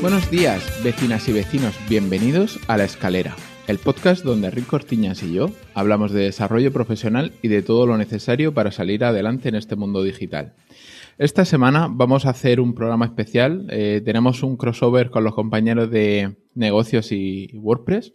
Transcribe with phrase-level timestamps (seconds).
[0.00, 3.34] Buenos días, vecinas y vecinos, bienvenidos a La Escalera,
[3.66, 7.96] el podcast donde Rick Cortiñas y yo hablamos de desarrollo profesional y de todo lo
[7.96, 10.54] necesario para salir adelante en este mundo digital.
[11.18, 15.90] Esta semana vamos a hacer un programa especial, eh, tenemos un crossover con los compañeros
[15.90, 18.12] de negocios y WordPress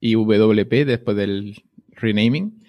[0.00, 2.62] y WP después del renaming.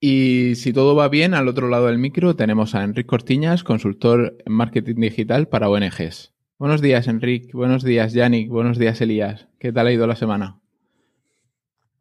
[0.00, 4.36] Y si todo va bien, al otro lado del micro tenemos a Enrique Cortiñas, consultor
[4.44, 6.34] en marketing digital para ONGs.
[6.58, 7.50] Buenos días, Enrique.
[7.52, 8.48] Buenos días, Yannick.
[8.48, 9.48] Buenos días, Elías.
[9.58, 10.60] ¿Qué tal ha ido la semana?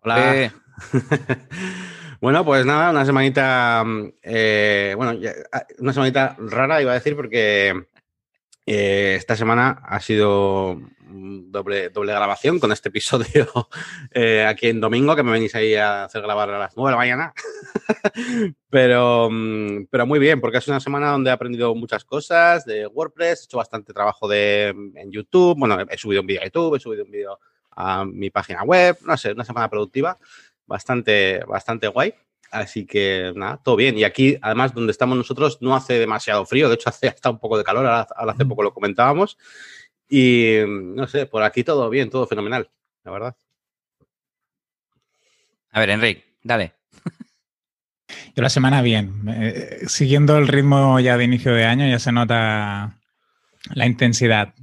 [0.06, 0.54] Hola.
[2.22, 3.84] Bueno, pues nada, una semanita,
[4.24, 5.20] eh, bueno,
[5.52, 7.88] ah, una semanita rara iba a decir porque
[8.66, 13.48] eh, esta semana ha sido doble, doble grabación con este episodio
[14.12, 16.92] eh, aquí en domingo, que me venís ahí a hacer grabar a las 9 de
[16.92, 17.34] la mañana.
[18.70, 22.88] pero, mm, pero muy bien, porque es una semana donde he aprendido muchas cosas de
[22.88, 26.76] WordPress, he hecho bastante trabajo de, en YouTube, bueno, he subido un vídeo a YouTube,
[26.76, 27.40] he subido un vídeo
[27.76, 30.18] a mi página web, no sé, una semana productiva
[30.66, 32.14] bastante, bastante guay.
[32.52, 33.98] Así que nada, todo bien.
[33.98, 36.70] Y aquí, además, donde estamos nosotros, no hace demasiado frío.
[36.70, 37.86] De hecho, hace hasta un poco de calor.
[37.86, 39.38] ahora hace poco lo comentábamos.
[40.08, 42.70] Y no sé, por aquí todo bien, todo fenomenal,
[43.04, 43.36] la verdad.
[45.72, 46.74] A ver, Enrique, dale.
[48.36, 49.24] Yo la semana bien.
[49.28, 53.00] Eh, siguiendo el ritmo ya de inicio de año, ya se nota
[53.74, 54.54] la intensidad,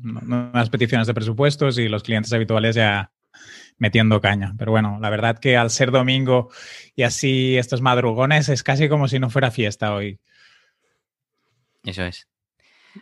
[0.52, 3.10] las peticiones de presupuestos y los clientes habituales ya
[3.78, 4.54] metiendo caña.
[4.58, 6.50] Pero bueno, la verdad que al ser domingo
[6.94, 10.20] y así estos madrugones es casi como si no fuera fiesta hoy.
[11.84, 12.28] Eso es.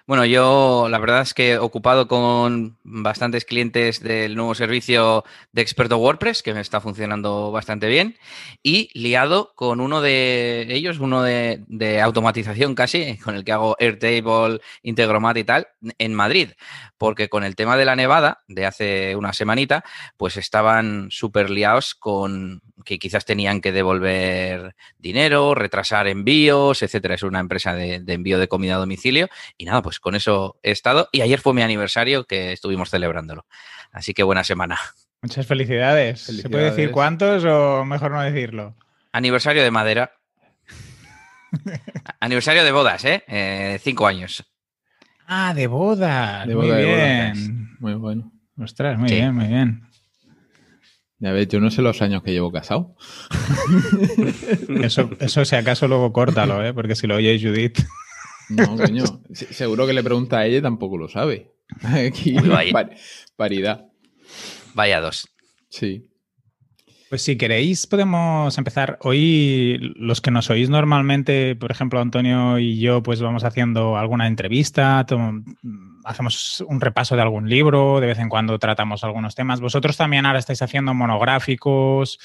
[0.07, 5.63] Bueno, yo la verdad es que he ocupado con bastantes clientes del nuevo servicio de
[5.63, 8.17] experto WordPress, que me está funcionando bastante bien,
[8.62, 14.61] y liado con uno de ellos, uno de, automatización casi, con el que hago Airtable,
[14.83, 15.69] Integromat y tal,
[15.99, 16.50] en Madrid,
[16.97, 19.84] porque con el tema de la nevada de hace una semanita,
[20.17, 27.15] pues estaban súper liados con que quizás tenían que devolver dinero, retrasar envíos, etcétera.
[27.15, 29.29] Es una empresa de, envío de comida a domicilio.
[29.56, 31.09] Y nada, pues con eso he estado.
[31.13, 33.47] Y ayer fue mi aniversario que estuvimos celebrándolo.
[33.93, 34.79] Así que buena semana.
[35.23, 36.21] Muchas felicidades.
[36.21, 38.77] ¿Se puede decir cuántos o mejor no decirlo?
[39.13, 40.13] Aniversario de madera.
[42.21, 43.25] aniversario de bodas, ¿eh?
[43.27, 43.79] ¿eh?
[43.83, 44.45] Cinco años.
[45.27, 46.47] Ah, de bodas.
[46.47, 47.77] De muy bien.
[47.79, 48.33] Muy bueno.
[48.59, 49.83] Ostras, muy bien, muy bien.
[51.19, 52.97] Ya ves, yo no sé los años que llevo casado.
[54.83, 56.73] Eso, eso si acaso luego córtalo, ¿eh?
[56.73, 57.79] porque si lo oye Judith.
[58.50, 59.05] No, coño.
[59.33, 61.53] Seguro que le pregunta a ella y tampoco lo sabe.
[61.83, 62.37] Aquí,
[63.37, 63.87] paridad.
[64.75, 65.28] Vaya dos.
[65.69, 66.11] Sí.
[67.09, 68.97] Pues si queréis, podemos empezar.
[69.03, 74.28] Hoy, los que nos oís normalmente, por ejemplo, Antonio y yo, pues vamos haciendo alguna
[74.28, 75.05] entrevista,
[76.05, 79.61] hacemos un repaso de algún libro, de vez en cuando tratamos algunos temas.
[79.61, 82.21] Vosotros también ahora estáis haciendo monográficos,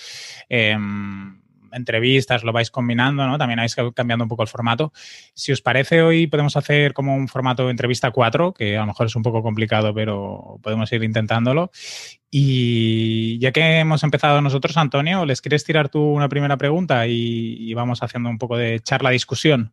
[0.50, 1.42] em,
[1.76, 3.38] entrevistas, lo vais combinando, ¿no?
[3.38, 4.92] También vais cambiando un poco el formato.
[5.34, 8.88] Si os parece, hoy podemos hacer como un formato de entrevista 4, que a lo
[8.88, 11.72] mejor es un poco complicado, pero podemos ir intentándolo.
[12.32, 17.74] Y ya que hemos empezado nosotros, Antonio, ¿les quieres tirar tú una primera pregunta y,
[17.74, 19.72] vamos haciendo un poco de charla-discusión?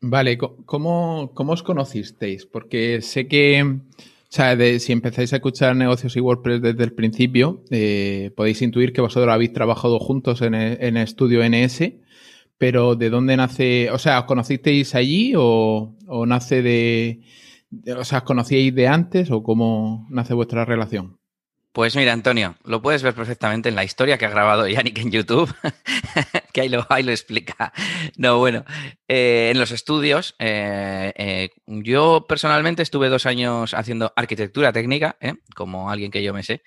[0.00, 2.46] Vale, ¿cómo, ¿cómo os conocisteis?
[2.46, 3.80] Porque sé que,
[4.30, 8.92] o sea, si empezáis a escuchar negocios y WordPress desde el principio, eh, podéis intuir
[8.92, 11.94] que vosotros habéis trabajado juntos en el, estudio NS,
[12.56, 13.90] pero ¿de dónde nace?
[13.90, 15.96] O sea, ¿os conocisteis allí o,
[16.28, 17.22] nace de,
[17.70, 21.19] de, O sea, ¿os conocíais de antes o cómo nace vuestra relación?
[21.72, 25.12] Pues mira, Antonio, lo puedes ver perfectamente en la historia que ha grabado Yannick en
[25.12, 25.54] YouTube,
[26.52, 27.72] que ahí lo, lo explica.
[28.16, 28.64] No, bueno,
[29.06, 35.16] eh, en los estudios, eh, eh, yo personalmente estuve dos años haciendo arquitectura técnica,
[35.54, 36.62] como alguien que yo me sé,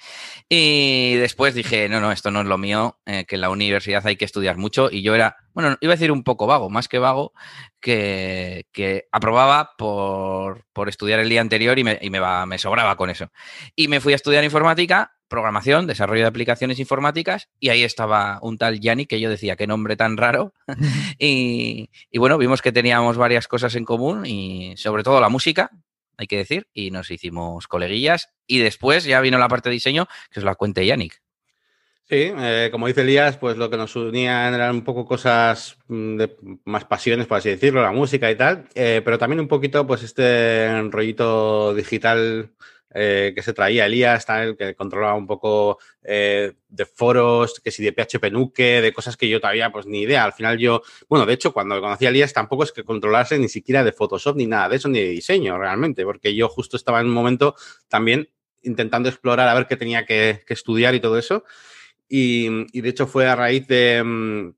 [0.48, 4.16] y después dije, no, no, esto no es lo mío, que en la universidad hay
[4.16, 7.00] que estudiar mucho, y yo era, bueno, iba a decir un poco vago, más que
[7.00, 7.34] vago,
[7.80, 8.66] que,
[9.12, 13.32] aprobaba por, estudiar el día anterior y, me, y me, me sobraba con eso.
[13.76, 18.60] Y me fui a estudiar informática programación, desarrollo de aplicaciones informáticas, y ahí estaba un
[18.60, 20.54] tal Yanni que yo decía, qué nombre tan raro.
[21.18, 25.72] y, bueno, vimos que teníamos varias cosas en común y sobre todo la música,
[26.18, 28.30] hay que decir, y nos hicimos coleguillas.
[28.46, 31.20] Y después ya vino la parte de diseño, que os la cuente Yannick.
[32.06, 36.18] Sí, eh, como dice Elías, pues lo que nos unía eran un poco cosas mm,
[36.18, 36.36] de
[36.66, 40.04] más pasiones, por así decirlo, la música y tal, eh, pero también un poquito pues
[40.04, 42.52] este rollito digital
[42.94, 47.94] eh, que se traía Elías, tal, que controlaba un poco de foros, que si de
[47.94, 50.26] PHP Nuke, de cosas que yo todavía pues ni idea.
[50.26, 53.48] Al final yo, bueno, de hecho cuando conocí a Elías tampoco es que controlase ni
[53.48, 57.00] siquiera de Photoshop ni nada de eso, ni de diseño realmente, porque yo justo estaba
[57.00, 57.56] en un momento
[57.88, 58.30] también
[58.62, 61.46] intentando explorar a ver qué tenía que estudiar y todo eso.
[62.08, 64.54] Y, de hecho fue a raíz de, mm,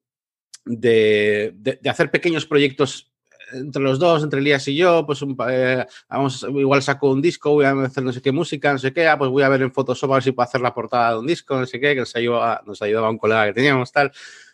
[0.65, 3.11] de, hacer pequeños proyectos
[3.53, 7.65] entre los dos, entre Elías y yo, pues eh, vamos, igual saco un disco, voy
[7.65, 9.71] a hacer no sé qué música, no sé qué, ah, pues voy a ver en
[9.71, 11.99] Photoshop a ver si puedo hacer la portada de un disco, no sé qué, que
[11.99, 14.11] nos ayudaba, nos ayudaba un colega que teníamos, tal.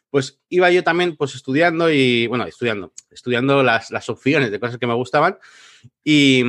[0.09, 4.77] Pues iba yo también pues estudiando y, bueno, estudiando, estudiando las, las opciones de cosas
[4.77, 5.37] que me gustaban
[6.04, 6.44] y,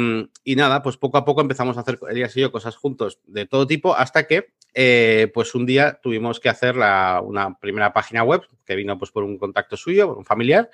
[0.44, 3.46] y, nada, pues poco a poco empezamos a hacer Elías y yo cosas juntos de
[3.46, 8.42] todo tipo hasta que eh, pues un día tuvimos que hacer una primera página web
[8.64, 10.70] que vino pues por un contacto suyo, por un familiar.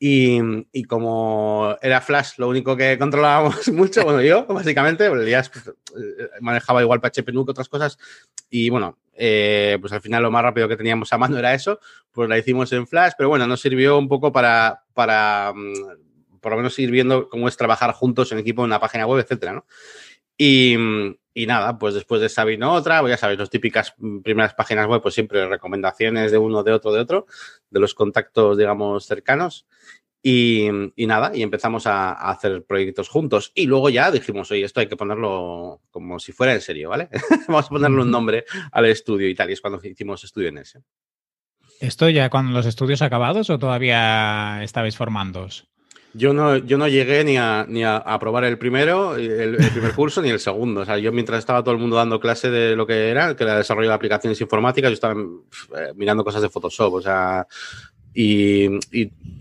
[0.00, 6.30] Y, como era Flash lo único que controlábamos mucho, bueno, yo básicamente, Elías pues, eh,
[6.40, 7.98] manejaba igual PHP Nuke, otras cosas,
[8.48, 11.80] y bueno, eh, pues al final lo más rápido que teníamos a mano era eso,
[12.12, 15.72] pues la hicimos en Flash, pero bueno, nos sirvió un poco para, para mm,
[16.40, 19.22] por lo menos ir viendo cómo es trabajar juntos en equipo en una página web,
[19.22, 19.66] etcétera, ¿no?
[20.36, 20.76] Y,
[21.38, 23.94] y nada, pues después de esa vino otra, pues ya sabéis, las típicas
[24.24, 27.26] primeras páginas web, pues siempre recomendaciones de uno, de otro, de otro,
[27.70, 29.66] de los contactos, digamos, cercanos.
[30.20, 33.52] Y, nada, y empezamos a, hacer proyectos juntos.
[33.54, 37.08] Y luego ya dijimos, oye, esto hay que ponerlo como si fuera en serio, ¿vale?
[37.46, 39.50] Vamos a ponerle un nombre al estudio y tal.
[39.50, 40.82] Y es cuando hicimos estudio en ese.
[41.80, 45.68] ¿Esto ya con los estudios acabados o todavía estabais formándos?
[46.14, 50.22] Yo no, yo no llegué ni a, ni a, aprobar el primero, el, primer curso,
[50.22, 50.80] ni el segundo.
[50.80, 53.44] O sea, yo mientras estaba todo el mundo dando clase de lo que era, que
[53.44, 57.46] era desarrollo de aplicaciones informáticas, yo estaba eh, mirando cosas de Photoshop, o sea,
[58.14, 58.66] y,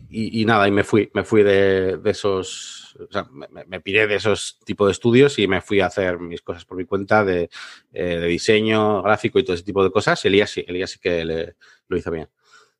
[0.10, 4.16] y, nada, y me fui, me fui de, esos, o sea, me, me, piré de
[4.16, 7.50] esos tipos de estudios y me fui a hacer mis cosas por mi cuenta de,
[7.94, 10.24] eh, de diseño, gráfico y todo ese tipo de cosas.
[10.24, 11.54] Y Elías sí, Elías sí que
[11.88, 12.30] lo hizo bien.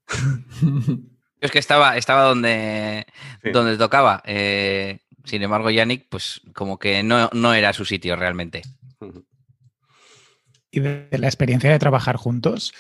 [1.40, 3.06] Es que estaba, estaba donde,
[3.54, 4.24] donde tocaba.
[4.26, 8.64] Eh, sin embargo, Yannick, pues como que no, no era su sitio realmente.
[10.72, 12.74] Y de la experiencia de trabajar juntos,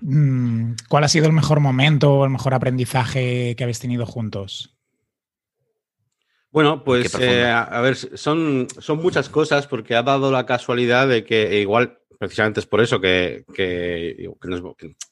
[0.00, 4.76] mm, ¿cuál ha sido el mejor momento o el mejor aprendizaje que habéis tenido juntos?
[6.50, 11.24] Bueno, pues eh, a ver, son, son muchas cosas porque ha dado la casualidad de
[11.24, 13.44] que igual precisamente es por eso que,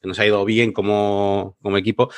[0.03, 2.11] nos, ha ido bien como, equipo,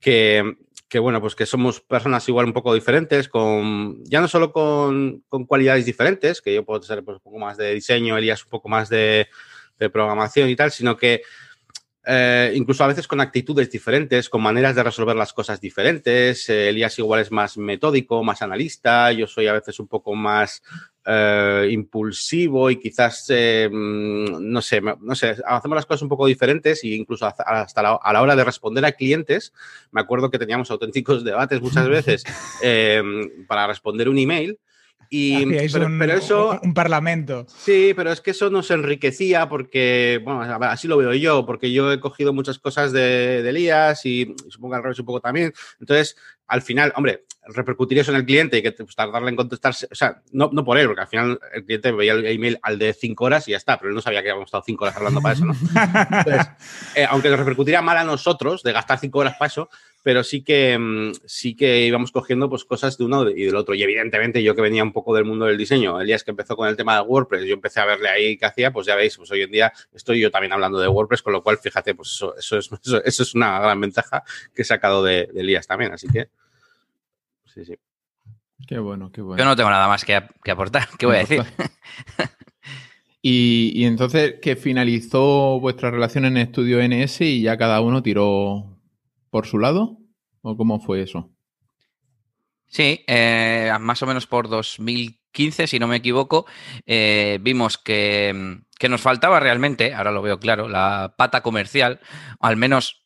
[0.00, 0.56] que,
[0.98, 5.86] bueno, pues que somos personas igual un poco diferentes, con ya no solo con, cualidades
[5.86, 8.88] diferentes, que yo puedo ser pues, un poco más de diseño, Elías un poco más
[8.88, 9.28] de,
[9.92, 11.22] programación y tal, sino que
[12.06, 16.48] eh, incluso a veces con actitudes diferentes, con maneras de resolver las cosas diferentes.
[16.48, 20.62] Eh, Elías igual es más metódico, más analista, yo soy a veces un poco más
[21.06, 26.26] eh, impulsivo y quizás, eh, mm, no sé, no sé, hacemos las cosas un poco
[26.26, 29.52] diferentes e incluso hasta la, a la hora de responder a clientes,
[29.90, 32.24] me acuerdo que teníamos auténticos debates muchas veces
[32.62, 33.02] eh,
[33.46, 34.58] para responder un email.
[35.10, 36.58] Y, pero, un, eso.
[36.62, 37.46] Un parlamento.
[37.46, 41.92] Sí, pero es que eso nos enriquecía porque, bueno, así lo veo yo, porque yo
[41.92, 45.52] he cogido muchas cosas de, de Elías y supongo al revés un poco también.
[45.78, 49.86] Entonces, al final, hombre, repercutir eso en el cliente y que pues, tardarle en contestarse,
[49.90, 52.78] o sea, no, no, por él, porque al final el cliente veía el email al
[52.78, 54.96] de cinco horas y ya está, pero él no sabía que habíamos estado cinco horas
[54.96, 55.54] hablando para eso, ¿no?
[56.18, 56.46] Entonces,
[56.94, 59.68] eh, aunque nos repercutiría mal a nosotros de gastar cinco horas para eso,
[60.02, 63.74] pero sí que, mm, sí que íbamos cogiendo pues, cosas de uno y del otro.
[63.74, 66.30] Y evidentemente yo que venía un poco del mundo del diseño, el día es que
[66.30, 68.96] empezó con el tema de WordPress, yo empecé a verle ahí qué hacía, pues ya
[68.96, 71.94] veis, pues hoy en día estoy yo también hablando de WordPress, con lo cual, fíjate,
[71.94, 72.70] pues eso, eso, es,
[73.04, 74.22] eso, es una gran ventaja
[74.54, 76.28] que he sacado de, de Elías también, así que
[77.54, 77.74] sí, sí.
[78.66, 79.42] Qué bueno, qué bueno.
[79.42, 80.88] Yo no tengo nada más que, aportar.
[80.98, 81.42] ¿Qué voy a decir?
[83.22, 88.80] y, entonces, que finalizó vuestra relación en estudio NS y ya cada uno tiró
[89.30, 89.98] por su lado?
[90.42, 91.30] ¿O cómo fue eso?
[92.66, 96.46] Sí, eh, más o menos por 2015, si no me equivoco,
[96.86, 102.00] eh, vimos que, que, nos faltaba realmente, ahora lo veo claro, la pata comercial,
[102.40, 103.03] al menos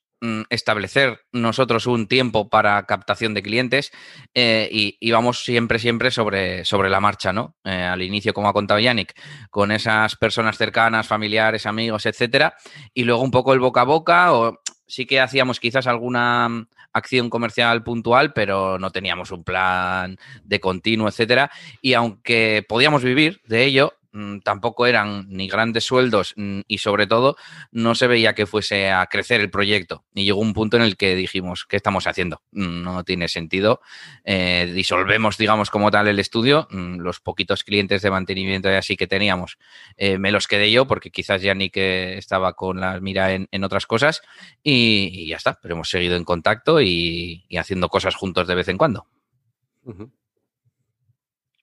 [0.51, 3.93] establecer nosotros un tiempo para captación de clientes
[4.35, 7.57] eh, y, íbamos siempre, siempre sobre, sobre la marcha, ¿no?
[7.65, 9.15] Eh, al inicio, como ha contado Yannick,
[9.51, 12.55] con esas personas cercanas, familiares, amigos, etcétera,
[12.93, 16.67] y luego un poco el boca a boca, o sí que hacíamos quizás alguna mm,
[16.93, 21.51] acción comercial puntual, pero no teníamos un plan de continuo, etcétera.
[21.81, 23.98] Y aunque podíamos vivir de ello, mm,
[24.43, 27.37] tampoco eran ni grandes sueldos mm, y sobre todo
[27.71, 30.05] no se veía que fuese a crecer el proyecto.
[30.15, 32.43] Y llegó un punto en el que dijimos, ¿qué estamos haciendo?
[32.53, 33.81] Mm, no tiene sentido.
[34.25, 36.69] Eh, disolvemos, digamos, como tal el estudio.
[36.71, 39.59] Los poquitos clientes de mantenimiento y así que teníamos,
[39.97, 43.65] eh, me los quedé yo porque quizás ya ni que estaba con la mira en,
[43.65, 44.23] otras cosas
[44.63, 45.59] y, ya está.
[45.61, 49.07] Pero hemos seguido en contacto y, haciendo cosas juntos de vez en cuando.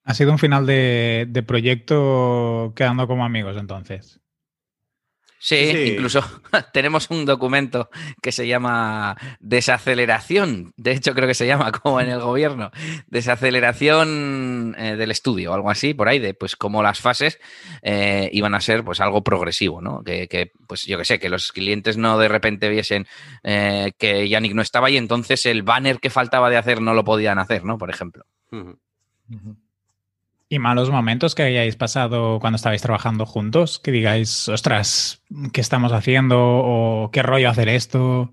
[0.06, 4.22] Ha sido un final de, proyecto quedando como amigos entonces.
[5.40, 6.24] Sí, incluso
[6.74, 7.90] tenemos un documento
[8.22, 12.72] que se llama desaceleración, de hecho creo que se llama como en el gobierno,
[13.08, 17.40] desaceleración eh, del estudio, algo así, por ahí, de pues como las fases
[17.84, 20.04] eh, iban a ser pues algo progresivo, ¿no?
[20.04, 23.06] Que, pues yo que sé, que los clientes no de repente viesen
[23.44, 27.04] eh, que Yannick no estaba y entonces el banner que faltaba de hacer no lo
[27.04, 27.78] podían hacer, ¿no?
[27.78, 28.26] Por ejemplo.
[30.48, 33.80] ¿Y malos momentos que hayáis pasado cuando estabais trabajando juntos?
[33.80, 36.38] Que digáis, ostras, ¿qué estamos haciendo?
[36.40, 38.32] ¿O qué rollo hacer esto?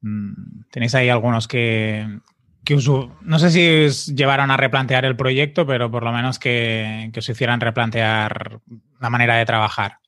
[0.00, 2.20] Mm, ¿Tenéis ahí algunos que,
[2.64, 2.76] que
[3.22, 7.20] no sé si os llevaron a replantear el proyecto, pero por lo menos que, que
[7.20, 8.60] os hicieran replantear
[9.00, 9.98] la manera de trabajar?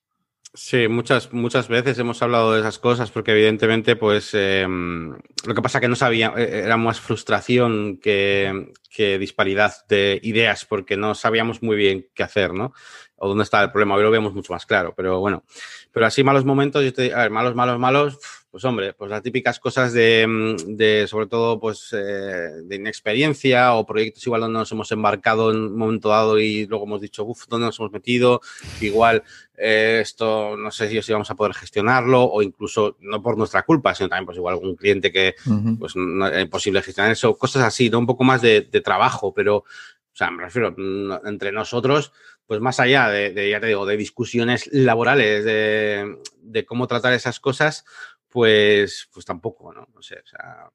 [0.54, 5.16] Sí, muchas, muchas veces hemos hablado de esas cosas porque evidentemente, pues em,
[5.47, 8.71] lo que pasa que no sabía, e, era más frustración que,
[9.18, 12.75] disparidad de ideas porque no sabíamos muy bien qué hacer, ¿no?
[13.16, 13.94] O dónde estaba el problema.
[13.94, 15.42] Hoy lo vemos mucho más claro, pero bueno.
[15.90, 18.18] Pero así malos momentos, yo te, a ver, malos, malos, malos,
[18.52, 23.87] pues hombre, pues las típicas cosas de, mm, sobre todo, pues eh, de inexperiencia o
[23.87, 27.47] proyectos igual donde nos hemos embarcado en un momento dado y luego hemos dicho, uff,
[27.49, 28.42] ¿dónde nos hemos metido?
[28.82, 29.23] Igual
[29.56, 33.94] eh, esto no sé si vamos a poder gestionarlo o incluso no por nuestra culpa,
[33.94, 35.35] sino también pues igual algún cliente que
[35.78, 38.00] pues no es posible gestionar eso, cosas así, ¿no?
[38.00, 39.64] Un poco más de, trabajo, pero, o
[40.12, 40.76] sea, me refiero,
[41.25, 42.12] entre nosotros,
[42.47, 47.40] pues más allá de, ya te digo, de discusiones laborales, de, de cómo tratar esas
[47.40, 47.87] cosas,
[48.33, 49.87] pues, pues tampoco, ¿no?
[49.95, 50.71] No sé, o sea...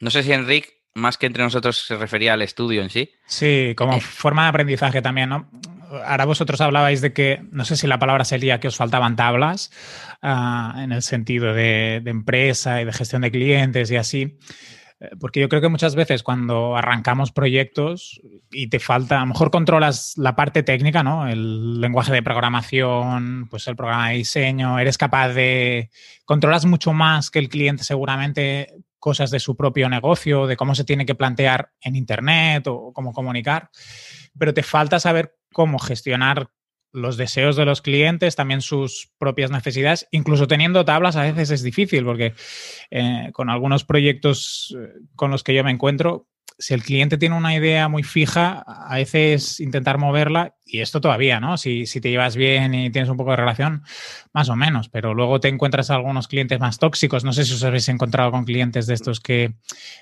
[0.00, 3.10] No sé si Enrique, más que entre nosotros, se refería al estudio en sí.
[3.26, 4.00] Sí, como eh.
[4.00, 5.50] forma de aprendizaje también, ¿no?
[6.04, 9.70] Ahora vosotros hablabais de que, no sé si la palabra sería que os faltaban tablas
[10.22, 14.38] ah, en el sentido de, de, empresa y de gestión de clientes y así.
[15.02, 18.20] Eh, porque yo creo que muchas veces cuando arrancamos proyectos
[18.52, 21.26] y te falta, a lo mejor controlas la parte técnica, ¿no?
[21.26, 25.90] El lenguaje de programación, pues el programa de diseño, eres capaz de,
[26.24, 28.68] controlas mucho más que el cliente seguramente
[29.00, 33.12] cosas de su propio negocio, de cómo se tiene que plantear en Internet o cómo
[33.12, 33.70] comunicar,
[34.38, 36.48] pero te falta saber cómo gestionar
[36.92, 41.62] los deseos de los clientes, también sus propias necesidades, incluso teniendo tablas a veces es
[41.62, 42.34] difícil porque
[42.90, 46.28] eh, con algunos proyectos eh, con los que yo me encuentro,
[46.58, 51.38] si el cliente tiene una idea muy fija, a veces intentar moverla, y esto todavía,
[51.38, 51.58] ¿no?
[51.58, 53.82] Si, te llevas bien y tienes un poco de relación,
[54.32, 57.24] más o menos, pero luego te encuentras algunos clientes más tóxicos.
[57.24, 59.54] No sé si os habéis encontrado con clientes de estos que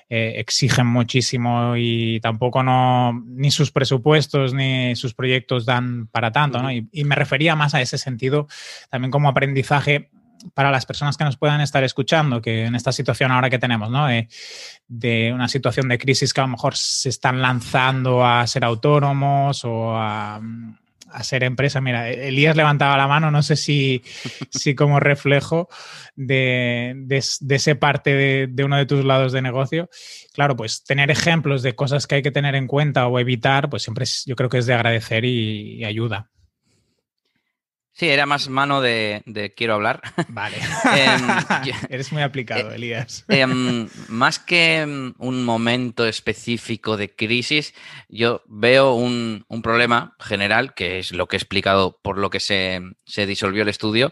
[0.09, 6.61] eh, exigen muchísimo y tampoco no, ni sus presupuestos ni sus proyectos dan para tanto,
[6.61, 6.71] ¿no?
[6.71, 8.47] y me refería más a ese sentido
[8.89, 10.09] también como aprendizaje
[10.53, 13.89] para las personas que nos puedan estar escuchando, que en esta situación ahora que tenemos,
[13.89, 14.07] ¿no?
[14.07, 19.63] De, una situación de crisis que a lo mejor se están lanzando a ser autónomos
[19.65, 20.41] o a,
[21.21, 21.81] ser empresa.
[21.81, 24.01] Mira, Elías levantaba la mano, no sé si,
[24.49, 25.67] si como reflejo
[26.15, 29.89] de, de, ese parte de, de, uno de tus lados de negocio.
[30.33, 33.83] Claro, pues tener ejemplos de cosas que hay que tener en cuenta o evitar, pues
[33.83, 36.29] siempre yo creo que es de agradecer y ayuda.
[37.93, 40.01] Sí, era más mano de, quiero hablar.
[40.29, 40.57] Vale.
[40.95, 41.27] Em,
[41.89, 43.25] Eres muy aplicado, eh, Elías.
[43.27, 47.73] Em, más que em, un momento específico de crisis,
[48.07, 52.81] yo veo un, problema general, que es lo que he explicado por lo que se,
[53.27, 54.11] disolvió el estudio,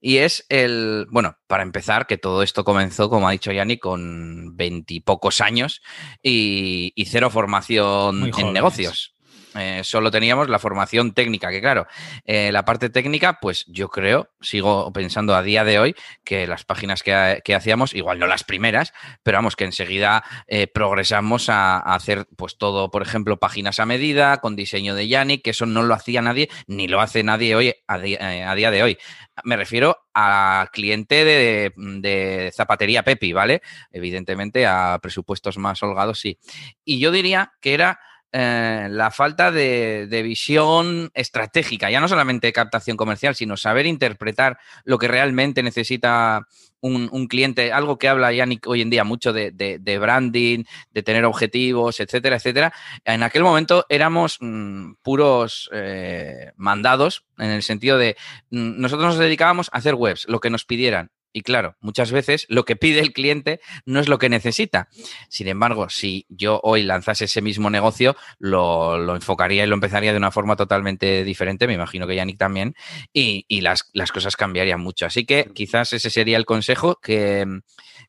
[0.00, 4.56] y es el, bueno, para empezar, que todo esto comenzó, como ha dicho Yanni, con
[4.56, 5.82] veintipocos años
[6.22, 9.14] y, y, cero formación en negocios.
[9.56, 11.86] Eh, solo teníamos la formación técnica, que claro,
[12.24, 16.64] eh, la parte técnica, pues yo creo, sigo pensando a día de hoy que las
[16.64, 18.92] páginas que, hacíamos, igual no las primeras,
[19.22, 24.38] pero vamos, que enseguida eh, progresamos a, hacer pues todo, por ejemplo, páginas a medida,
[24.38, 27.74] con diseño de Yannick, que eso no lo hacía nadie, ni lo hace nadie hoy
[27.88, 28.98] a, día de hoy.
[29.42, 33.62] Me refiero a cliente de, de, zapatería Pepi, ¿vale?
[33.90, 36.38] Evidentemente a presupuestos más holgados, sí.
[36.84, 37.98] Y yo diría que era
[38.32, 44.98] eh, la falta de, visión estratégica, ya no solamente captación comercial, sino saber interpretar lo
[44.98, 46.46] que realmente necesita
[46.80, 51.98] un, cliente, algo que habla Yannick hoy en día mucho de, branding, de tener objetivos,
[51.98, 52.72] etcétera, etcétera.
[53.04, 58.16] En aquel momento éramos mm, puros eh, mandados en el sentido de
[58.50, 61.10] mm, nosotros nos dedicábamos a hacer webs, lo que nos pidieran.
[61.32, 64.88] Y claro, muchas veces lo que pide el cliente no es lo que necesita.
[65.28, 70.18] Sin embargo, si yo hoy lanzase ese mismo negocio, lo, enfocaría y lo empezaría de
[70.18, 72.74] una forma totalmente diferente, me imagino que Yannick también,
[73.12, 75.06] y, las, cosas cambiarían mucho.
[75.06, 77.46] Así que quizás ese sería el consejo que,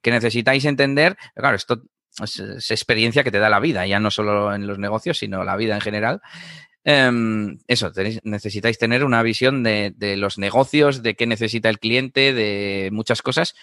[0.04, 1.18] necesitáis entender.
[1.36, 1.84] Claro, esto
[2.24, 5.56] es, experiencia que te da la vida, ya no solo en los negocios, sino la
[5.56, 6.22] vida en general.
[6.84, 7.92] Em, eso,
[8.24, 13.56] necesitáis tener una visión de, los negocios, de qué necesita el cliente, de muchas cosas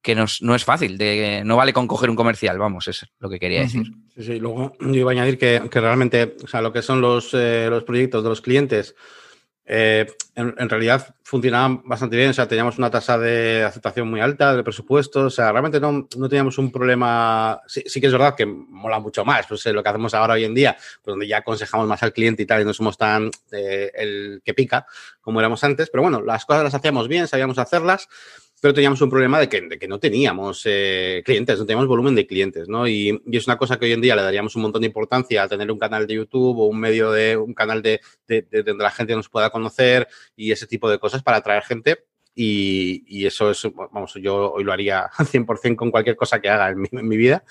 [0.00, 3.38] que no es fácil, de, no vale con coger un comercial, vamos, es lo que
[3.38, 3.86] quería decir.
[4.16, 7.32] Sí, sí, luego yo iba a añadir que, realmente, o sea, lo que son los,
[7.34, 8.96] eh, los proyectos de los clientes,
[9.64, 14.54] eh, en, realidad funcionaban bastante bien, o sea, teníamos una tasa de aceptación muy alta
[14.54, 18.46] del presupuesto, o sea, realmente no, no teníamos un problema, sí, que es verdad que
[18.46, 21.38] mola mucho más, pues eh, lo que hacemos ahora hoy en día, pues donde ya
[21.38, 24.86] aconsejamos más al cliente y tal, y no somos tan eh, el que pica
[25.20, 28.08] como éramos antes, pero bueno, las cosas las hacíamos bien, sabíamos hacerlas,
[28.62, 32.28] pero teníamos un problema de que, que no teníamos eh, clientes, no teníamos volumen de
[32.28, 32.86] clientes, ¿no?
[32.86, 35.48] Y, es una cosa que hoy en día le daríamos un montón de importancia a
[35.48, 38.84] tener un canal de YouTube o un medio de, un canal de, de, de donde
[38.84, 42.04] la gente nos pueda conocer y ese tipo de cosas para atraer gente
[42.34, 46.70] y, eso es, vamos, yo hoy lo haría al 100% con cualquier cosa que haga
[46.70, 47.44] en mi, vida.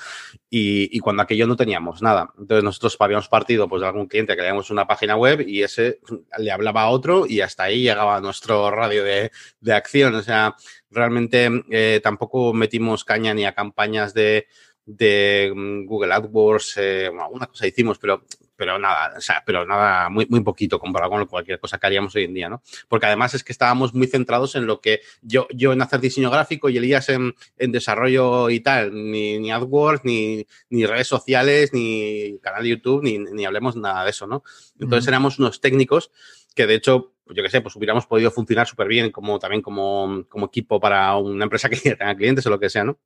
[0.49, 2.33] Y, cuando aquello no teníamos nada.
[2.37, 5.99] Entonces nosotros habíamos partido pues, de algún cliente que leíamos una página web y ese
[6.37, 9.31] le hablaba a otro y hasta ahí llegaba nuestro radio de,
[9.71, 10.15] acción.
[10.15, 10.55] O sea,
[10.89, 14.47] realmente eh, tampoco metimos caña ni a campañas de,
[14.85, 18.23] de mm, Google AdWords, eh, alguna cosa hicimos, pero
[18.61, 22.15] pero nada, o sea, pero nada, muy, muy poquito comparado con cualquier cosa que haríamos
[22.15, 22.61] hoy en día, ¿no?
[22.87, 26.29] Porque además es que estábamos muy centrados en lo que yo, yo en hacer diseño
[26.29, 31.73] gráfico y Elías en, en desarrollo y tal, ni, ni AdWords, ni, ni, redes sociales,
[31.73, 34.43] ni canal de YouTube, ni, ni hablemos nada de eso, ¿no?
[34.79, 36.11] Entonces éramos unos técnicos
[36.53, 39.63] que de hecho, pues yo qué sé, pues hubiéramos podido funcionar súper bien como también
[39.63, 42.99] como, como equipo para una empresa que tenga clientes o lo que sea, ¿no?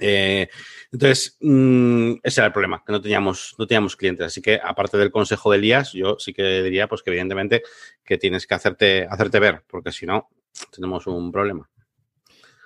[0.00, 0.48] Eh,
[0.90, 4.26] entonces, mm, ese era el problema, que no teníamos, no teníamos clientes.
[4.26, 7.62] Así que, aparte del consejo de Elías, yo sí que diría, pues que evidentemente
[8.04, 10.28] que tienes que hacerte, hacerte ver, porque si no,
[10.72, 11.68] tenemos un problema.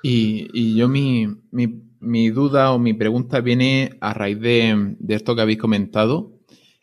[0.02, 5.58] Y, yo mi, mi, duda o mi pregunta viene a raíz de, esto que habéis
[5.58, 6.32] comentado,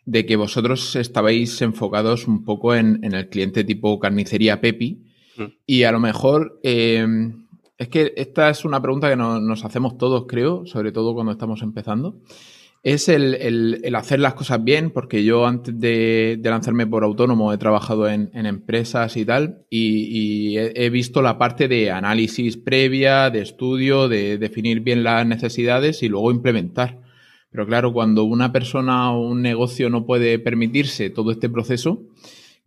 [0.04, 5.04] de que vosotros estabais enfocados un poco en, el cliente tipo carnicería Pepi,
[5.36, 5.44] mm.
[5.66, 6.60] y a lo mejor...
[6.62, 7.06] Eh,
[7.82, 11.62] es que esta es una pregunta que nos, hacemos todos, creo, sobre todo cuando estamos
[11.62, 12.20] empezando.
[12.84, 18.08] Es el, hacer las cosas bien, porque yo antes de, lanzarme por autónomo he trabajado
[18.08, 24.38] en, empresas y tal, y, he, visto la parte de análisis previa, de estudio, de
[24.38, 27.00] definir bien las necesidades y luego implementar.
[27.50, 32.02] Pero claro, cuando una persona o un negocio no puede permitirse todo este proceso,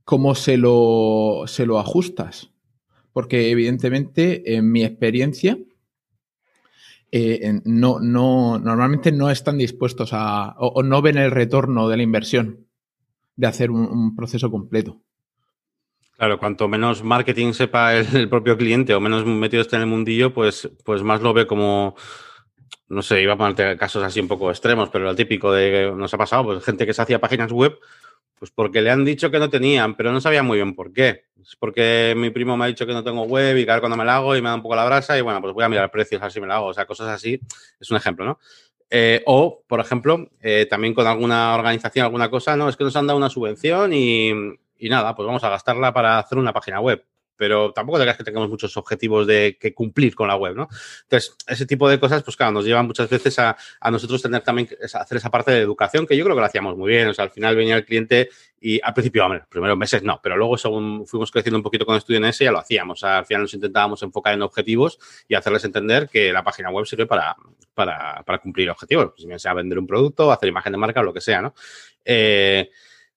[0.04, 1.45] ¿cómo se lo,
[1.80, 2.51] ajustas?
[3.15, 5.58] Porque evidentemente en mi experiencia
[7.13, 12.04] eh, no, no, normalmente no están dispuestos a o, no ven el retorno de la
[12.04, 12.67] inversión
[13.38, 14.99] de hacer un, proceso completo.
[16.17, 20.34] Claro, cuanto menos marketing sepa el, propio cliente o menos metido esté en el mundillo,
[20.34, 21.95] pues, pues más lo ve como,
[22.89, 25.95] no sé, iba a ponerte casos así un poco extremos, pero lo típico de que
[25.95, 27.78] nos ha pasado, pues gente que se hacía páginas web
[28.37, 31.25] pues porque le han dicho que no tenían, pero no sabía muy bien por qué.
[31.41, 34.05] Es porque mi primo me ha dicho que no tengo web y cada cuando me
[34.05, 35.91] la hago y me da un poco la brasa y bueno, pues voy a mirar
[35.91, 36.67] precios a ver si me la hago.
[36.67, 37.39] O sea, cosas así.
[37.79, 38.39] Es un ejemplo, ¿no?
[38.89, 42.95] Eh, o, por ejemplo, eh, también con alguna organización, alguna cosa, no, es que nos
[42.95, 44.29] han dado una subvención y,
[44.77, 47.03] y nada, pues vamos a gastarla para hacer una página web
[47.37, 50.67] pero tampoco creas que tengamos muchos objetivos de que cumplir con la web, ¿no?
[51.03, 53.57] Entonces, ese tipo de cosas, pues claro, nos llevan muchas veces a,
[53.91, 56.77] nosotros tener también que hacer esa parte de educación, que yo creo que lo hacíamos
[56.77, 57.07] muy bien.
[57.07, 60.37] O sea, al final venía el cliente y al principio, hombre, primeros meses no, pero
[60.37, 62.99] luego según fuimos creciendo un poquito con Estudio en ese, ya lo hacíamos.
[62.99, 66.69] O sea, al final nos intentábamos enfocar en objetivos y hacerles entender que la página
[66.69, 67.35] web sirve para,
[67.73, 71.13] para, para cumplir objetivos, pues, sea vender un producto, hacer imagen de marca o lo
[71.13, 71.53] que sea, ¿no?
[72.03, 72.69] Eh,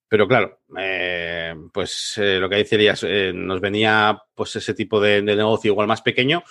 [0.08, 5.20] pero claro, eh, pues eh, lo que decías, eh, nos venía pues ese tipo de,
[5.20, 6.42] negocio igual más pequeño,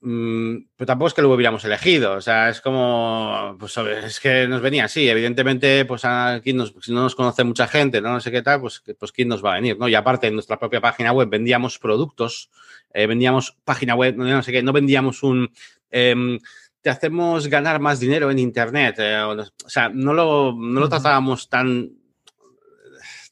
[0.00, 4.48] mm, pero tampoco es que lo hubiéramos elegido, o sea, es como, pues es que
[4.48, 8.30] nos venía así, evidentemente, pues aquí si no nos conoce mucha gente, no, no sé
[8.30, 9.86] qué tal, pues, pues quién nos va a venir, ¿no?
[9.86, 12.50] Y aparte, en nuestra propia página web vendíamos productos,
[12.94, 15.52] vendíamos página web, no, sé qué, no vendíamos un
[15.90, 16.38] em,
[16.80, 18.98] te hacemos ganar más dinero en Internet.
[18.98, 22.01] o sea, no lo, no lo tratábamos tan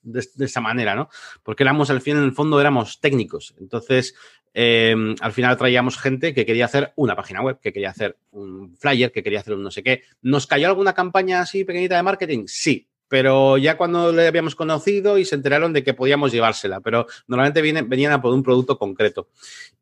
[0.02, 1.08] de, esa manera, ¿no?
[1.42, 3.54] Porque éramos, al fin, en el fondo, éramos técnicos.
[3.58, 4.14] Entonces,
[4.54, 8.76] em, al final traíamos gente que quería hacer una página web, que quería hacer un
[8.76, 10.02] flyer, que quería hacer un no sé qué.
[10.22, 12.44] ¿Nos cayó alguna campaña así pequeñita de marketing?
[12.46, 17.08] Sí, pero ya cuando le habíamos conocido y se enteraron de que podíamos llevársela, pero
[17.26, 19.26] normalmente vienen, venían a por un producto concreto.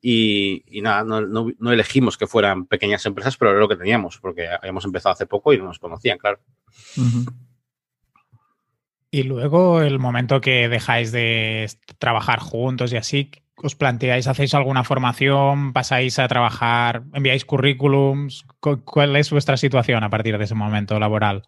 [0.01, 4.87] Y, nada, no, elegimos que fueran pequeñas empresas, pero era lo que teníamos, porque habíamos
[4.87, 6.41] empezado hace poco y no nos conocían, claro.
[9.11, 14.85] Y luego el momento que dejáis de trabajar juntos y así, ¿os planteáis, hacéis alguna
[14.85, 18.45] formación, pasáis a trabajar, enviáis currículums?
[18.61, 21.45] ¿Cuál es vuestra situación a partir de ese momento laboral?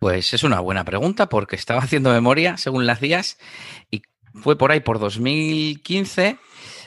[0.00, 3.38] Pues es una buena pregunta porque estaba haciendo memoria según las días
[3.90, 4.02] y
[4.34, 6.38] fue por ahí por 2015.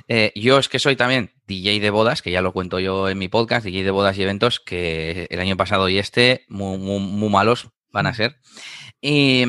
[0.10, 3.17] Eh, yo es que soy también DJ de bodas, que ya lo cuento yo en
[3.17, 7.29] mi podcast, DJ de bodas y eventos, que el año pasado y este muy, muy,
[7.29, 8.38] malos van a ser.
[8.99, 9.43] Y,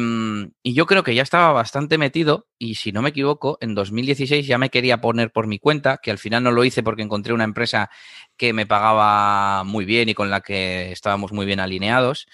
[0.62, 4.46] y, yo creo que ya estaba bastante metido y si no me equivoco, en 2016
[4.46, 7.32] ya me quería poner por mi cuenta, que al final no lo hice porque encontré
[7.32, 7.90] una empresa
[8.36, 12.26] que me pagaba muy bien y con la que estábamos muy bien alineados.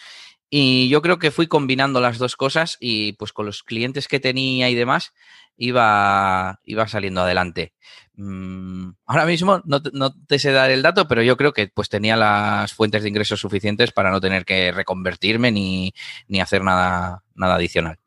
[0.50, 4.18] Y yo creo que fui combinando las dos cosas y pues con los clientes que
[4.18, 5.12] tenía y demás
[5.60, 7.74] iba, iba saliendo adelante.
[8.16, 11.88] Mm, ahora mismo no, no, te sé dar el dato, pero yo creo que pues
[11.88, 15.92] tenía las fuentes de ingresos suficientes para no tener que reconvertirme ni,
[16.28, 17.98] ni hacer nada, nada adicional.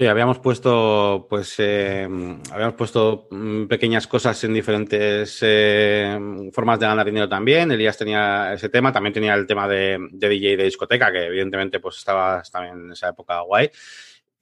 [0.00, 2.08] Sí, habíamos puesto, pues, eh,
[2.50, 6.18] habíamos puesto mm, pequeñas cosas en diferentes eh,
[6.54, 7.70] formas de ganar dinero también.
[7.70, 11.80] Elías tenía ese tema, también tenía el tema de, de DJ de discoteca, que evidentemente
[11.80, 13.70] pues estaba también en esa época guay.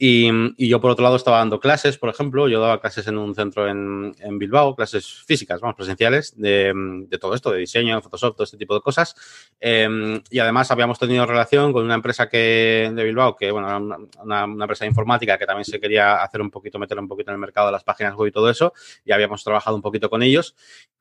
[0.01, 2.49] Y, yo, por otro lado, estaba dando clases, por ejemplo.
[2.49, 7.51] Yo daba clases en un centro en, Bilbao, clases físicas, vamos, presenciales, de, todo esto,
[7.51, 9.17] de diseño, Photoshop, todo este tipo de cosas.
[9.59, 14.45] Em, y además habíamos tenido relación con una empresa que, de Bilbao, que, bueno, una,
[14.45, 17.35] una, empresa de informática que también se quería hacer un poquito, meter un poquito en
[17.35, 18.73] el mercado de las páginas web y todo eso.
[19.05, 20.55] Y habíamos trabajado un poquito con ellos.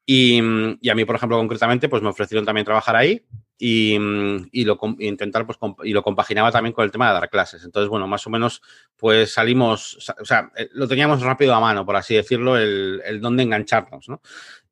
[0.07, 0.41] Y,
[0.81, 3.23] y a mí, por ejemplo, concretamente, pues me ofrecieron también trabajar ahí
[3.59, 3.97] y,
[4.51, 7.63] y, lo, intentar, pues, y lo compaginaba también con el tema de dar clases.
[7.63, 8.61] Entonces, bueno, más o menos,
[8.95, 13.19] pues salimos, o sea, eh, lo teníamos rápido a mano, por así decirlo, el, el
[13.19, 14.21] dónde engancharnos, ¿no?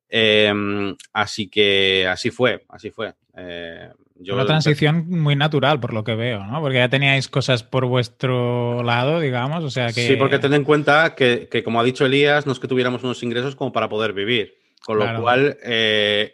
[0.07, 3.13] Em, así que así fue, así fue.
[3.35, 3.89] Eh,
[4.31, 6.61] Una transición muy natural, por lo que veo, ¿no?
[6.61, 10.07] Porque ya teníais cosas por vuestro lado, digamos, o sea que...
[10.07, 13.03] Sí, porque ten en cuenta que, que como ha dicho Elías, no es que tuviéramos
[13.03, 14.55] unos ingresos como para poder vivir.
[14.85, 16.31] Con lo cual, eh,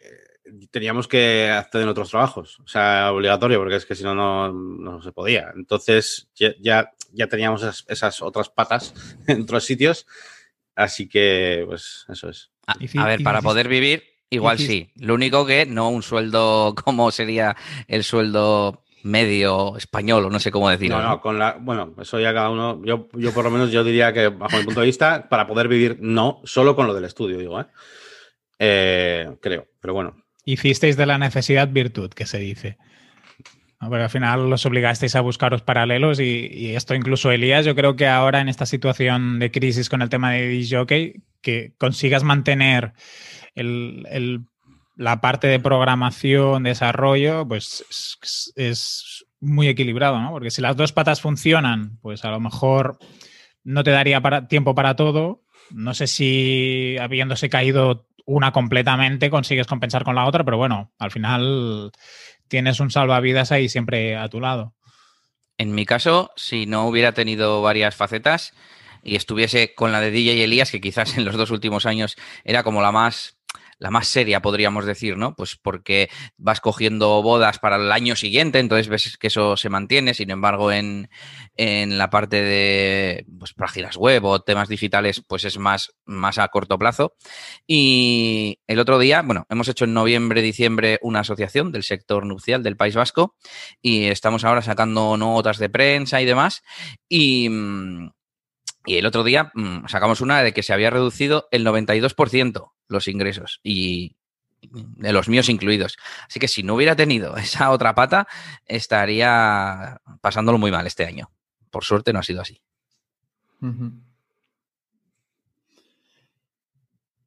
[0.71, 4.15] teníamos que hacer en otros trabajos, o sea, obligatorio, porque es que si no,
[4.51, 5.51] no se podía.
[5.55, 8.93] Entonces ya, ya, teníamos esas, otras patas
[9.27, 10.07] en otros sitios,
[10.75, 12.51] así que pues eso es.
[12.67, 14.91] Ah, a, ver, para poder vivir, igual sí.
[14.95, 17.55] Lo único que no un sueldo como sería
[17.87, 21.01] el sueldo medio español o no sé cómo decirlo.
[21.01, 23.83] No, no, con la, bueno, eso ya cada uno, yo, yo por lo menos yo
[23.83, 27.05] diría que bajo mi punto de vista, para poder vivir, no, solo con lo del
[27.05, 27.65] estudio, digo, ¿eh?
[28.63, 32.77] Eh, creo, pero bueno, Hicisteis de la necesidad virtud, que se dice.
[33.79, 38.07] Porque al final los obligasteis a buscaros paralelos y, esto incluso Elías, yo creo que
[38.07, 42.93] ahora en esta situación de crisis con el tema de DJ, que consigas mantener
[44.95, 47.83] la parte de programación, desarrollo, pues
[48.55, 50.29] es, muy equilibrado, ¿no?
[50.29, 52.99] Porque si las dos patas funcionan, pues a lo mejor
[53.63, 55.41] no te daría tiempo para todo.
[55.71, 61.11] No sé si habiéndose caído una completamente consigues compensar con la otra, pero bueno, al
[61.11, 61.91] final
[62.47, 64.75] tienes un salvavidas ahí siempre a tu lado.
[65.57, 68.53] En mi caso, si no hubiera tenido varias facetas
[69.03, 72.15] y estuviese con la de DJ y Elías, que quizás en los dos últimos años
[72.43, 73.37] era como la más
[73.81, 75.35] la más seria, podríamos decir, ¿no?
[75.35, 80.13] Pues porque vas cogiendo bodas para el año siguiente, entonces ves que eso se mantiene,
[80.13, 81.09] sin embargo, en,
[81.57, 86.77] la parte de pues, páginas web o temas digitales, pues es más, más a corto
[86.77, 87.15] plazo.
[87.65, 92.61] Y el otro día, bueno, hemos hecho en noviembre, diciembre una asociación del sector nupcial
[92.61, 93.35] del País Vasco
[93.81, 96.61] y estamos ahora sacando notas de prensa y demás.
[97.09, 97.49] Y,
[98.85, 103.07] y el otro día mm, sacamos una de que se había reducido el 92% los
[103.07, 104.17] ingresos y
[104.61, 105.97] de los míos incluidos.
[106.27, 108.27] Así que si no hubiera tenido esa otra pata,
[108.65, 111.31] estaría pasándolo muy mal este año.
[111.69, 112.61] Por suerte no ha sido así.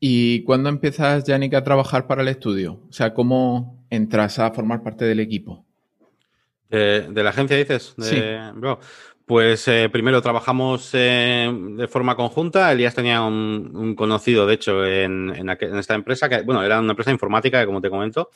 [0.01, 2.83] ¿Y cuándo empiezas, Yannick, a trabajar para el estudio?
[2.89, 5.65] O sea, ¿cómo entras a formar parte del equipo?
[6.69, 7.95] ¿De, la agencia dices?
[7.99, 8.21] sí.
[9.27, 12.71] Pues eh, primero trabajamos eh, de forma conjunta.
[12.71, 17.65] Elías tenía un, conocido, de hecho, en, esta empresa, que, bueno, era una empresa informática,
[17.65, 18.29] como te comento,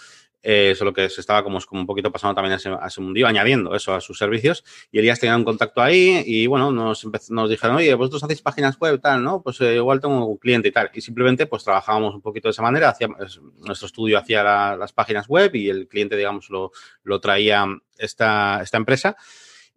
[0.43, 3.75] eh, solo que se estaba como, un poquito pasando también a ese, a mundillo, añadiendo
[3.75, 4.65] eso a sus servicios.
[4.91, 8.79] Y Elías tenía un contacto ahí y, bueno, nos, nos dijeron, oye, vosotros hacéis páginas
[8.79, 9.43] web, tal, ¿no?
[9.43, 10.91] Pues igual tengo un cliente y tal.
[10.95, 12.97] Y simplemente, pues trabajábamos un poquito de esa manera.
[13.59, 14.43] Nuestro estudio hacía
[14.75, 16.73] las páginas web y el cliente, digamos, lo,
[17.03, 17.67] lo traía
[17.99, 19.19] esta, esta empresa.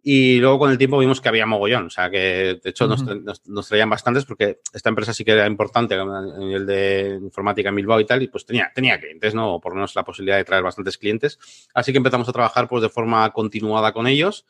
[0.04, 3.04] Y luego con el tiempo vimos que había mogollón, o sea que de hecho nos,
[3.46, 6.04] nos, traían bastantes porque esta empresa sí que era importante a
[6.38, 9.54] nivel de informática en Bilbao y tal, y pues tenía, tenía clientes, ¿no?
[9.54, 11.38] O por lo menos la posibilidad de traer bastantes clientes.
[11.72, 14.44] Así que empezamos a trabajar pues de forma continuada con ellos.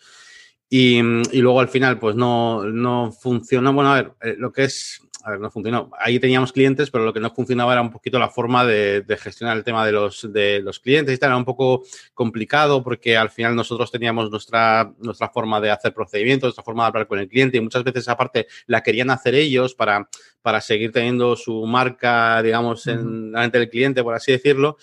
[0.71, 3.75] Y, y luego al final pues no, no funcionó.
[3.75, 5.91] Bueno, a ver, eh, lo que es a ver, no funcionó.
[5.99, 9.57] Ahí teníamos clientes, pero lo que no funcionaba era un poquito la forma de, gestionar
[9.57, 11.31] el tema de los, de los clientes y tal.
[11.31, 11.83] Era un poco
[12.15, 16.89] complicado porque al final nosotros teníamos nuestra, nuestra forma de hacer procedimientos, nuestra forma de
[16.89, 20.09] hablar con el cliente y muchas veces aparte la querían hacer ellos para,
[20.43, 24.77] para seguir teniendo su marca, digamos, en la mente del cliente, por así decirlo.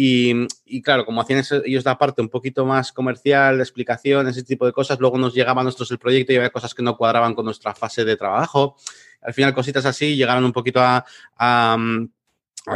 [0.00, 4.64] Y, claro, como hacían ellos la parte un poquito más comercial, de explicación, ese tipo
[4.64, 7.34] de cosas, luego nos llegaba a nosotros el proyecto y había cosas que no cuadraban
[7.34, 8.76] con nuestra fase de trabajo
[9.20, 11.04] al final cositas así llegaron un poquito a,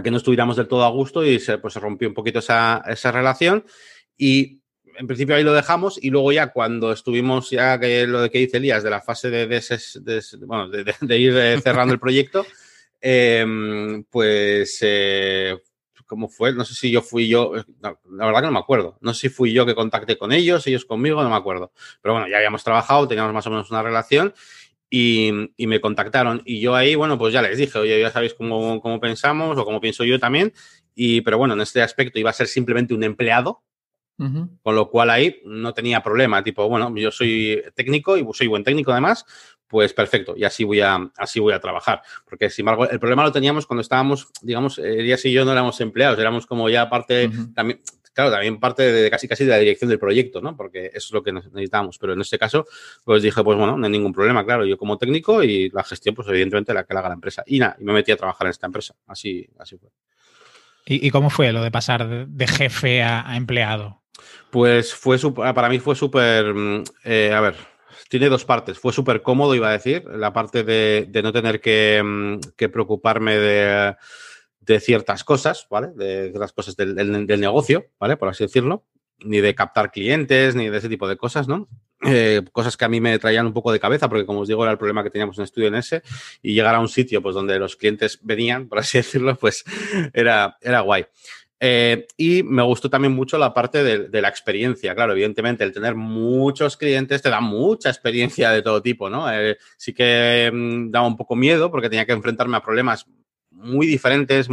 [0.03, 2.83] que no estuviéramos del todo a gusto y se, pues, se rompió un poquito esa,
[3.13, 3.65] relación
[4.17, 4.61] y
[4.97, 8.39] en principio ahí lo dejamos y luego ya cuando estuvimos ya que lo de que
[8.39, 12.47] dice Elías de la fase de, de, ir eh, cerrando el proyecto,
[13.01, 15.57] em, pues eh,
[16.13, 16.53] ¿cómo fue?
[16.53, 18.99] No sé si yo fui yo, la verdad que no me acuerdo.
[19.01, 21.73] No sé si fui yo que contacté con ellos, ellos conmigo, no me acuerdo.
[22.03, 24.35] Pero bueno, ya habíamos trabajado, teníamos más o menos una relación
[24.95, 26.43] y, me contactaron.
[26.45, 29.65] Y yo ahí, bueno, pues ya les dije, oye, ya sabéis cómo, cómo, pensamos o
[29.65, 30.53] cómo pienso yo también.
[30.95, 33.63] Y, pero bueno, en este aspecto iba a ser simplemente un empleado,
[34.19, 36.45] con lo cual ahí no tenía problema.
[36.45, 39.25] Tipo, bueno, yo soy técnico y soy buen técnico además,
[39.67, 42.03] pues perfecto, y así voy a, así voy a trabajar.
[42.27, 45.81] Porque, sin embargo, el problema lo teníamos cuando estábamos, digamos, Elías y yo no éramos
[45.81, 47.81] empleados, éramos como ya parte, también,
[48.13, 50.57] claro, también parte de casi casi de la dirección del proyecto, ¿no?
[50.57, 51.99] Porque eso es lo que necesitamos.
[51.99, 52.67] Pero en este caso,
[53.05, 56.15] pues dije, pues bueno, no hay ningún problema, claro, yo como técnico y la gestión,
[56.15, 57.43] pues evidentemente la que la haga la empresa.
[57.47, 58.95] Y nada, y me metí a trabajar en esta empresa.
[59.07, 59.91] Así, así fue.
[60.85, 64.03] ¿Y, cómo fue lo de pasar de jefe a, empleado?
[64.51, 67.55] Pues fue para mí fue súper, mm, eh, a ver,
[68.09, 68.79] tiene dos partes.
[68.79, 73.37] Fue súper cómodo, iba a decir, la parte de, no tener que, mm, que preocuparme
[73.37, 73.97] de
[74.63, 75.89] de ciertas cosas, ¿vale?
[75.95, 78.17] De, las cosas del, negocio, ¿vale?
[78.17, 78.85] Por así decirlo.
[79.25, 81.69] Ni de captar clientes, ni de ese tipo de cosas, ¿no?
[82.05, 84.65] Eh, cosas que a mí me traían un poco de cabeza, porque como os digo,
[84.65, 86.03] era el problema que teníamos en estudio en ese,
[86.43, 89.65] y llegar a un sitio pues donde los clientes venían, por así decirlo, pues
[90.13, 91.07] era, era guay.
[91.65, 94.97] Eh, y me gustó también mucho la parte de, la experiencia.
[94.97, 99.33] Claro, evidentemente, el tener muchos clientes te da mucha experiencia de todo tipo, ¿no?
[99.33, 103.07] Eh, sí que mm, daba un poco miedo porque tenía que enfrentarme a problemas
[103.63, 104.49] muy diferentes,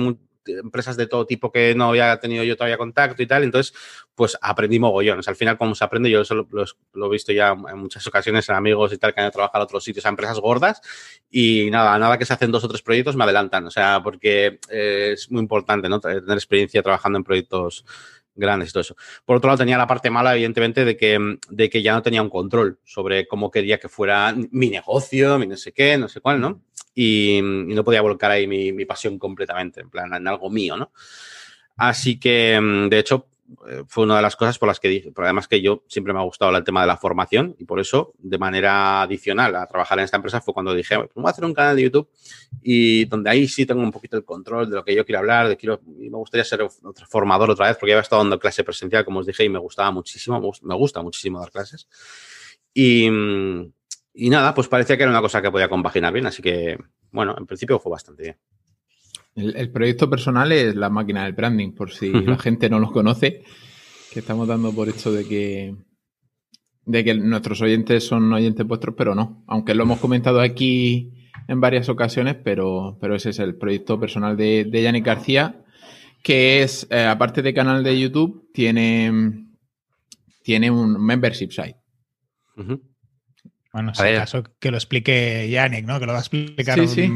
[0.57, 3.43] empresas de todo tipo que no había tenido yo todavía contacto y tal.
[3.43, 3.73] Entonces,
[4.15, 5.21] pues aprendí mogollón.
[5.25, 6.47] al final, como se aprende, yo lo,
[6.93, 9.65] lo, he visto ya en muchas ocasiones en amigos y tal que han trabajado a
[9.65, 10.81] otros sitios, a empresas gordas.
[11.29, 13.65] Y nada, nada que se hacen dos o tres proyectos me adelantan.
[13.65, 15.99] O sea, porque eh, es muy importante, ¿no?
[15.99, 17.85] Tener experiencia trabajando en proyectos
[18.35, 18.95] grandes y todo eso.
[19.25, 22.21] Por otro lado, tenía la parte mala, evidentemente, de que, de que ya no tenía
[22.21, 26.21] un control sobre cómo quería que fuera mi negocio, mi no sé qué, no sé
[26.21, 26.61] cuál, ¿no?
[27.01, 30.91] Y, no podía volcar ahí mi, pasión completamente, en plan, en algo mío, ¿no?
[31.77, 32.59] Así que,
[32.89, 33.27] de hecho,
[33.69, 36.11] eh, fue una de las cosas por las que dije, pero además que yo siempre
[36.11, 39.65] me ha gustado el tema de la formación y por eso, de manera adicional a
[39.65, 42.09] trabajar en esta empresa, fue cuando dije, pues voy a hacer un canal de YouTube
[42.61, 45.47] y donde ahí sí tengo un poquito el control de lo que yo quiero hablar,
[45.47, 48.37] de quiero, y me gustaría ser otro formador otra vez, porque ya había estado dando
[48.37, 51.87] clase presencial, como os dije, y me gustaba muchísimo, me gusta muchísimo dar clases.
[52.73, 53.09] Y,
[54.19, 56.77] y nada, pues parecía que era una cosa que podía compaginar bien, así que,
[57.11, 58.37] bueno, en principio fue bastante bien.
[59.35, 63.43] El, proyecto personal es la máquina del branding, por si la gente no lo conoce,
[64.11, 65.75] que estamos dando por hecho de que,
[66.85, 69.45] de que nuestros oyentes son oyentes vuestros, pero no.
[69.47, 71.13] Aunque lo hemos comentado aquí
[71.47, 75.63] en varias ocasiones, pero, pero ese es el proyecto personal de, de Yannick García,
[76.21, 79.47] que es, eh, aparte de canal de YouTube, tiene,
[80.43, 81.77] tiene un membership site.
[83.71, 85.99] Bueno, en caso que lo explique Yannick, ¿no?
[85.99, 86.79] Que lo va a explicar.
[86.79, 87.11] Sí, sí.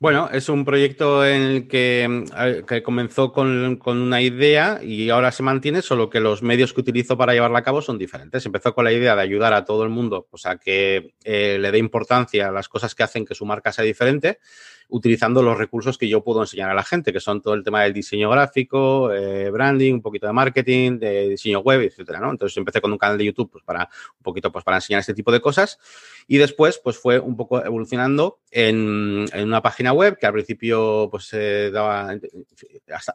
[0.00, 2.24] Bueno, es un proyecto en el que,
[2.66, 7.16] que comenzó con, una idea y ahora se mantiene, solo que los medios que utilizo
[7.16, 8.44] para llevarla a cabo son diferentes.
[8.44, 11.70] Empezó con la idea de ayudar a todo el mundo, o sea, que eh, le
[11.70, 14.40] dé importancia a las cosas que hacen que su marca sea diferente.
[14.88, 17.82] Utilizando los recursos que yo puedo enseñar a la gente, que son todo el tema
[17.82, 22.30] del diseño gráfico, eh, branding, un poquito de marketing, de diseño web, etcétera, ¿no?
[22.30, 25.14] Entonces empecé con un canal de YouTube pues, para un poquito pues, para enseñar este
[25.14, 25.78] tipo de cosas
[26.26, 31.30] y después pues fue un poco evolucionando en, una página web que al principio pues
[31.72, 32.14] daba,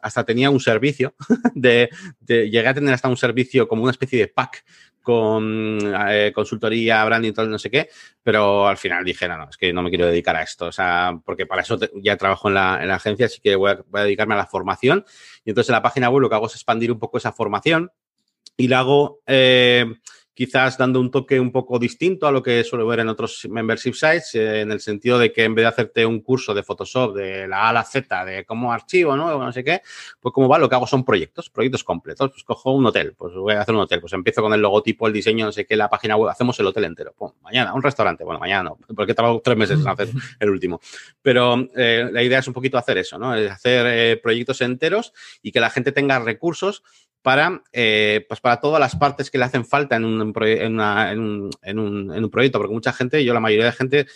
[0.02, 1.14] hasta, tenía un servicio
[1.54, 1.90] de,
[2.26, 4.64] llegué a tener hasta un servicio como una especie de pack
[5.02, 7.88] con eh, consultoría, branding, todo no sé qué,
[8.22, 10.72] pero al final dije, no, no, es que no me quiero dedicar a esto, o
[10.72, 14.38] sea, porque para eso ya trabajo en la, agencia, así que voy a, dedicarme a
[14.38, 15.04] la formación.
[15.44, 17.90] Y entonces en la página web lo que hago es expandir un poco esa formación
[18.56, 19.20] y la hago...
[19.26, 19.86] Eh,
[20.40, 23.92] quizás dando un toque un poco distinto a lo que suelo ver en otros membership
[23.92, 27.14] sites, eh, en el sentido de que en vez de hacerte un curso de Photoshop
[27.14, 29.38] de la A a la Z, de cómo archivo, ¿no?
[29.38, 29.82] No sé qué,
[30.18, 32.30] pues como va, lo que hago son proyectos, proyectos completos.
[32.30, 35.06] Pues cojo un hotel, pues voy a hacer un hotel, pues empiezo con el logotipo,
[35.06, 37.14] el diseño, no sé qué, la página web, hacemos el hotel entero.
[37.42, 40.08] mañana, un restaurante, bueno, mañana no, porque he trabajado tres meses en hacer
[40.40, 40.80] el último.
[41.20, 43.34] Pero eh, la idea es un poquito hacer eso, ¿no?
[43.34, 46.82] Es hacer eh, proyectos enteros y que la gente tenga recursos
[47.22, 51.50] para, eh, pues para todas las partes que le hacen falta en un, en, un,
[51.62, 54.06] en, un, en un, proyecto, porque mucha gente, yo la mayoría de gente,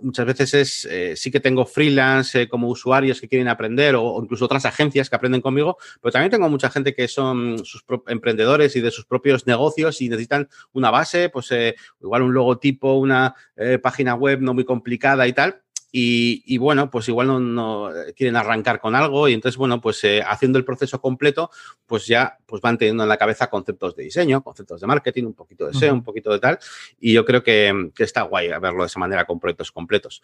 [0.00, 4.20] muchas veces es, eh, sí que tengo freelance eh, como usuarios que quieren aprender o,
[4.22, 8.76] incluso otras agencias que aprenden conmigo, pero también tengo mucha gente que son sus emprendedores
[8.76, 11.52] y de sus propios negocios y necesitan una base, pues
[12.00, 13.34] igual un logotipo, una
[13.82, 15.63] página web no muy complicada y tal,
[15.96, 20.58] y, bueno, pues igual no, quieren arrancar con algo y entonces, bueno, pues eh, haciendo
[20.58, 21.52] el proceso completo,
[21.86, 25.34] pues ya pues van teniendo en la cabeza conceptos de diseño, conceptos de marketing, un
[25.34, 26.58] poquito de SEO, un poquito de tal.
[26.98, 30.20] Y yo creo que, está guay verlo de esa manera con proyectos completos.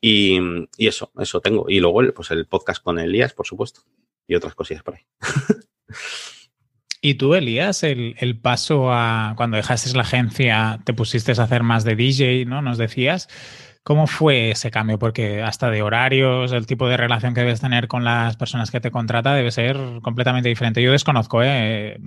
[0.00, 0.40] Y,
[0.76, 1.66] eso, eso tengo.
[1.68, 3.82] Y luego, pues el podcast con Elías, por supuesto.
[4.26, 5.06] Y otras cosillas por ahí.
[7.00, 11.62] ¿Y tú, Elías, el, el, paso a cuando dejaste la agencia, te pusiste a hacer
[11.62, 12.60] más de DJ, ¿no?
[12.60, 13.28] Nos decías.
[13.84, 14.98] ¿Cómo fue ese cambio?
[14.98, 18.80] Porque hasta de horarios, el tipo de relación que debes tener con las personas que
[18.80, 20.80] te contrata debe ser completamente diferente.
[20.80, 21.98] Yo desconozco ¿eh?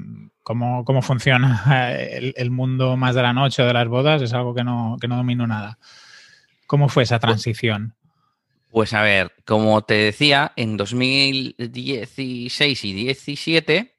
[0.41, 4.55] cómo, cómo funciona el, mundo más de la noche o de las bodas, es algo
[4.55, 5.77] que no, que no domino nada.
[6.65, 7.93] ¿Cómo fue esa transición?
[8.71, 13.95] Pues a ver, como te decía, en 2016 y 2017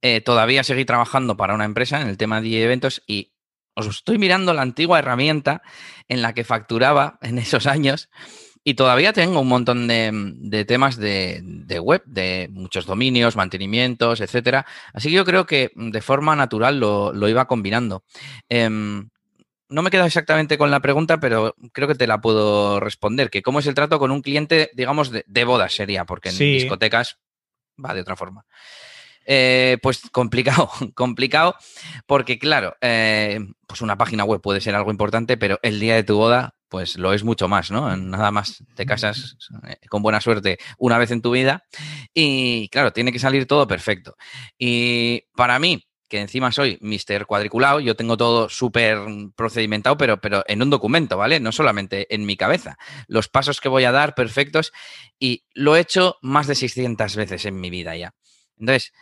[0.00, 3.31] eh, todavía seguí trabajando para una empresa en el tema de eventos y
[3.74, 5.62] os estoy mirando la antigua herramienta
[6.08, 8.08] en la que facturaba en esos años
[8.64, 14.66] y todavía tengo un montón de, temas de, web, de muchos dominios, mantenimientos, etcétera.
[14.92, 18.04] Así que yo creo que de forma natural lo, iba combinando.
[18.48, 19.08] Em,
[19.68, 23.30] no me quedo exactamente con la pregunta, pero creo que te la puedo responder.
[23.30, 27.18] Que cómo es el trato con un cliente, digamos, de, bodas sería, porque en discotecas
[27.84, 28.44] va de otra forma.
[29.26, 31.54] Eh, pues complicado, complicado,
[32.06, 36.04] porque claro, eh, pues una página web puede ser algo importante, pero el día de
[36.04, 37.96] tu boda, pues lo es mucho más, ¿no?
[37.96, 39.36] Nada más te casas
[39.68, 41.64] eh, con buena suerte una vez en tu vida
[42.14, 44.16] y claro, tiene que salir todo perfecto.
[44.58, 47.24] Y para mí, que encima soy Mr.
[47.24, 48.98] Cuadriculado, yo tengo todo súper
[49.34, 51.40] procedimentado, pero, pero en un documento, ¿vale?
[51.40, 52.76] No solamente en mi cabeza.
[53.08, 54.72] Los pasos que voy a dar, perfectos,
[55.18, 58.12] y lo he hecho más de 600 veces en mi vida ya.
[58.58, 58.92] Entonces,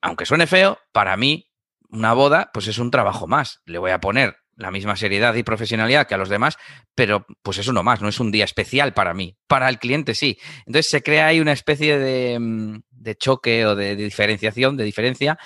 [0.00, 1.50] aunque suene feo, para mí
[1.90, 3.62] una boda pues es un trabajo más.
[3.64, 6.58] Le voy a poner la misma seriedad y profesionalidad que a los demás,
[6.94, 9.36] pero pues es uno más, no es un día especial para mí.
[9.46, 10.36] Para el cliente sí.
[10.66, 12.80] Entonces se crea ahí una especie de, mm,
[13.18, 15.38] choque o de, diferenciación, de diferencia,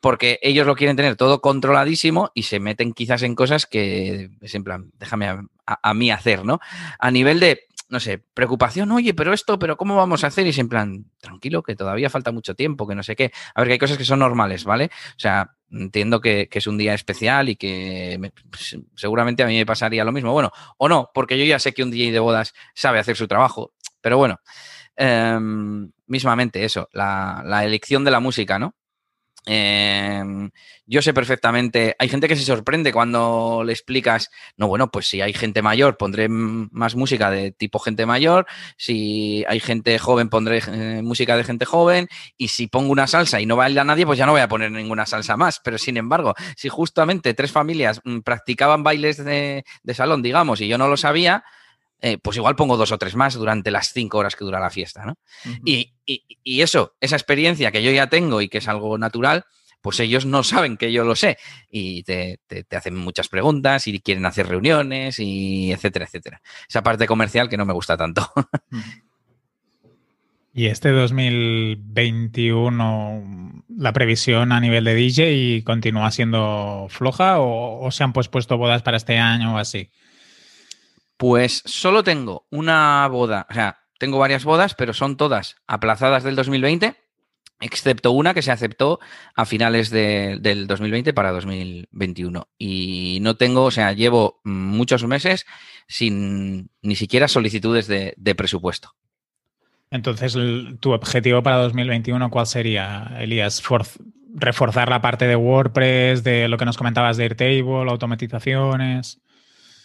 [0.00, 4.54] porque ellos lo quieren tener todo controladísimo y se meten quizás en cosas que es
[4.54, 6.60] en plan, déjame a, a mí hacer, ¿no?
[6.98, 10.46] A nivel de, no sé, preocupación, oye, pero esto, pero ¿cómo vamos a hacer?
[10.46, 13.32] Y es en plan, tranquilo, que todavía falta mucho tiempo, que no sé qué.
[13.54, 14.86] A ver, que hay cosas que son normales, ¿vale?
[15.16, 19.66] O sea, entiendo que, es un día especial y que pues, seguramente a mí me
[19.66, 20.32] pasaría lo mismo.
[20.32, 23.26] Bueno, o no, porque yo ya sé que un DJ de bodas sabe hacer su
[23.26, 24.40] trabajo, pero bueno,
[24.96, 28.74] em, mismamente eso, la, la elección de la música, ¿no?
[29.46, 30.50] Em,
[30.86, 35.20] yo sé perfectamente, hay gente que se sorprende cuando le explicas, no, bueno, pues si
[35.20, 40.62] hay gente mayor, pondré más música de tipo gente mayor, si hay gente joven, pondré
[40.66, 44.18] eh, música de gente joven, y si pongo una salsa y no baila nadie, pues
[44.18, 45.60] ya no voy a poner ninguna salsa más.
[45.62, 50.78] Pero sin embargo, si justamente tres familias mm, practicaban bailes de, salón, digamos, y yo
[50.78, 51.44] no lo sabía,
[52.02, 54.70] eh, pues igual pongo dos o tres más durante las cinco horas que dura la
[54.70, 55.18] fiesta, ¿no?
[55.64, 55.92] y,
[56.44, 59.44] eso, esa experiencia que yo ya tengo y que es algo natural,
[59.80, 61.38] pues ellos no saben que yo lo sé
[61.70, 66.42] y te, hacen muchas preguntas y quieren hacer reuniones y etcétera, etcétera.
[66.68, 68.30] Esa parte comercial que no me gusta tanto.
[70.52, 78.02] ¿Y este 2021 la previsión a nivel de DJ continúa siendo floja o, o se
[78.02, 79.90] han pospuesto bodas para este año o así?
[81.20, 86.34] Pues solo tengo una boda, o sea, tengo varias bodas, pero son todas aplazadas del
[86.34, 86.96] 2020
[87.60, 89.00] excepto una que se aceptó
[89.34, 92.48] a finales del 2020 para 2021.
[92.56, 95.44] Y no tengo, o sea, llevo muchos meses
[95.88, 98.94] sin ni siquiera solicitudes de, presupuesto.
[99.90, 100.38] Entonces,
[100.80, 103.62] tu objetivo para 2021, ¿cuál sería, Elías?
[104.32, 109.20] reforzar la parte de WordPress, de lo que nos comentabas de Airtable, automatizaciones.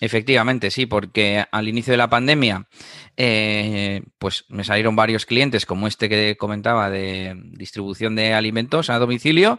[0.02, 2.68] Efectivamente, sí, porque al inicio de la pandemia,
[3.16, 9.00] eh, pues me salieron varios clientes como este que comentaba de distribución de alimentos a
[9.00, 9.58] domicilio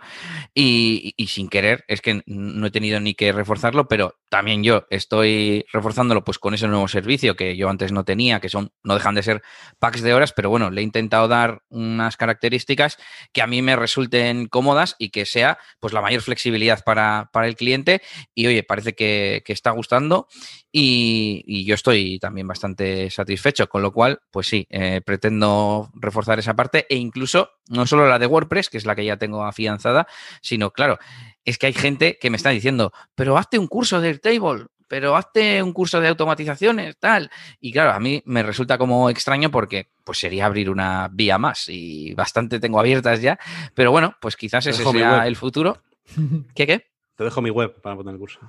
[0.54, 5.64] y, sin querer, es que no he tenido ni que reforzarlo, pero también yo estoy
[5.72, 9.14] reforzándolo pues con ese nuevo servicio que yo antes no tenía, que son, no dejan
[9.14, 9.42] de ser
[9.78, 12.98] packs de horas, pero bueno, le he intentado dar unas características
[13.32, 17.46] que a mí me resulten cómodas y que sea pues la mayor flexibilidad para, para
[17.46, 18.02] el cliente.
[18.34, 20.25] Y oye, parece que, que está gustando
[20.72, 26.54] y, yo estoy también bastante satisfecho, con lo cual, pues sí, eh, pretendo reforzar esa
[26.54, 30.06] parte e incluso no solo la de WordPress, que es la que ya tengo afianzada,
[30.42, 30.98] sino, claro,
[31.44, 35.16] es que hay gente que me está diciendo, pero hazte un curso de Airtable, pero
[35.16, 37.30] hazte un curso de automatizaciones, tal.
[37.60, 41.68] Y claro, a mí me resulta como extraño porque pues sería abrir una vía más
[41.68, 43.38] y bastante tengo abiertas ya,
[43.74, 45.82] pero bueno, pues quizás ese sea el futuro.
[46.54, 46.95] ¿Qué qué?
[47.16, 48.40] Te dejo mi web para poner el curso.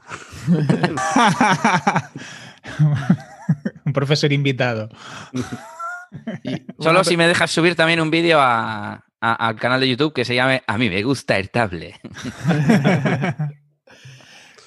[3.85, 4.89] un profesor invitado.
[6.79, 10.61] solo si me dejas subir también un vídeo al canal de YouTube que se llame
[10.67, 11.95] A mí me gusta el table.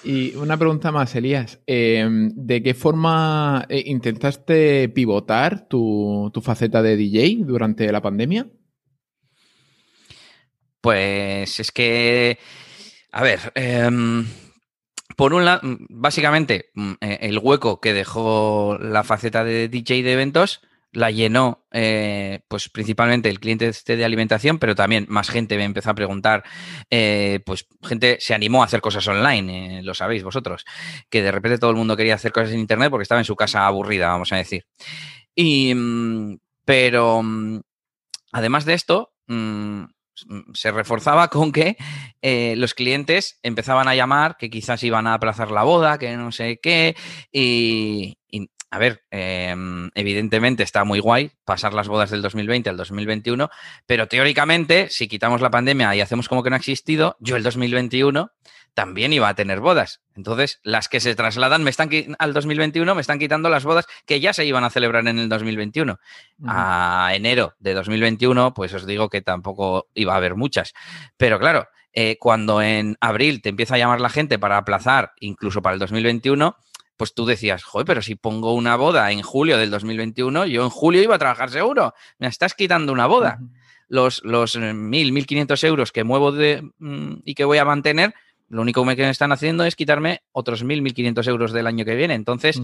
[0.03, 1.59] y una pregunta más, Elías.
[1.67, 8.47] Em, ¿De qué forma eh, intentaste pivotar tu, tu faceta de DJ durante la pandemia?
[10.81, 12.39] Pues es que
[13.11, 14.25] a ver, em,
[15.15, 20.13] por un lado, básicamente, mm, eh, el hueco que dejó la faceta de DJ de
[20.13, 20.61] eventos
[20.93, 25.63] la llenó, eh, pues principalmente el cliente este de alimentación, pero también más gente me
[25.63, 26.43] empezó a preguntar,
[26.89, 30.65] eh, pues gente se animó a hacer cosas online, lo sabéis vosotros,
[31.09, 33.35] que de repente todo el mundo quería hacer cosas en Internet porque estaba en su
[33.35, 34.65] casa aburrida, vamos a decir.
[35.33, 37.61] Y, mm, pero, mm,
[38.33, 39.13] además de esto,
[40.53, 41.77] se reforzaba con que
[42.21, 46.31] eh, los clientes empezaban a llamar, que quizás iban a aplazar la boda, que no
[46.31, 46.95] sé qué,
[47.31, 48.17] y,
[48.73, 53.49] a ver, em, evidentemente está muy guay pasar las bodas del 2020 al 2021,
[53.85, 57.43] pero teóricamente, si quitamos la pandemia y hacemos como que no ha existido, yo el
[57.43, 58.31] 2021
[58.73, 60.01] también iba a tener bodas.
[60.15, 64.19] Entonces, las que se trasladan me están al 2021 me están quitando las bodas que
[64.19, 65.99] ya se iban a celebrar en el 2021.
[66.47, 70.73] A enero de 2021, pues os digo que tampoco iba a haber muchas.
[71.17, 75.61] Pero claro, eh, cuando en abril te empieza a llamar la gente para aplazar, incluso
[75.61, 76.55] para el 2021,
[76.95, 80.69] pues tú decías, joder, pero si pongo una boda en julio del 2021, yo en
[80.69, 81.93] julio iba a trabajar seguro.
[82.19, 83.39] Me estás quitando una boda.
[83.87, 88.13] Los, los 1.000, 1.500 euros que muevo de, mm, y que voy a mantener,
[88.51, 91.95] lo único que me están haciendo es quitarme otros 1.000, 1.500 euros del año que
[91.95, 92.15] viene.
[92.15, 92.61] Entonces,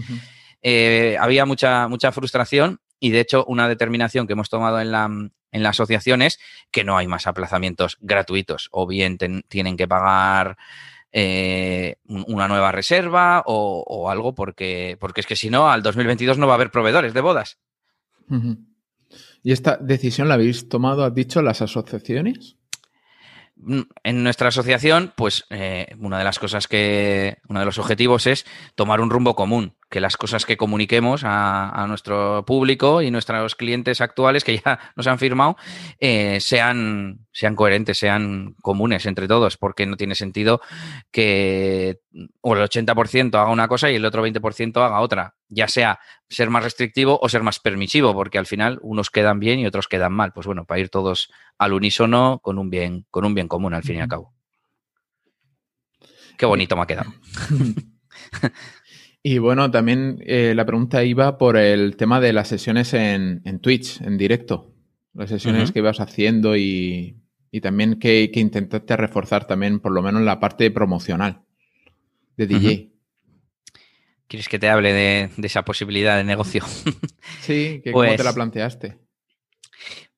[0.60, 5.06] eh, había mucha, mucha frustración y, de hecho, una determinación que hemos tomado en la,
[5.06, 6.38] en la asociación es
[6.70, 8.68] que no hay más aplazamientos gratuitos.
[8.70, 9.16] O bien
[9.48, 10.58] tienen que pagar
[11.10, 16.46] eh, una nueva reserva o, algo, porque, porque es que si no, al 2022 no
[16.46, 17.58] va a haber proveedores de bodas.
[19.42, 22.57] ¿Y esta decisión la habéis tomado, has dicho, las asociaciones?
[23.60, 28.26] Mm, en nuestra asociación, pues eh, una de las cosas que, uno de los objetivos
[28.26, 33.54] es tomar un rumbo común, que las cosas que comuniquemos a, nuestro público y nuestros
[33.54, 35.56] clientes actuales que ya nos han firmado
[35.98, 40.60] eh, sean, sean coherentes, sean comunes entre todos, porque no tiene sentido
[41.10, 42.00] que
[42.40, 46.50] o el 80% haga una cosa y el otro 20% haga otra, ya sea ser
[46.50, 50.12] más restrictivo o ser más permisivo, porque al final unos quedan bien y otros quedan
[50.12, 50.32] mal.
[50.32, 53.82] Pues bueno, para ir todos al unísono con un bien, con un bien común al
[53.82, 54.34] fin y al cabo.
[56.36, 57.12] Qué bonito me ha quedado.
[59.22, 64.00] Y bueno, también eh, la pregunta iba por el tema de las sesiones en, Twitch,
[64.00, 64.72] en directo.
[65.12, 67.16] Las sesiones que ibas haciendo y,
[67.60, 71.42] también que, intentaste reforzar también, por lo menos, la parte promocional
[72.36, 72.92] de DJ.
[74.28, 76.62] ¿Quieres que te hable de, esa posibilidad de negocio?
[77.40, 78.98] sí, que ¿cómo te la pues planteaste?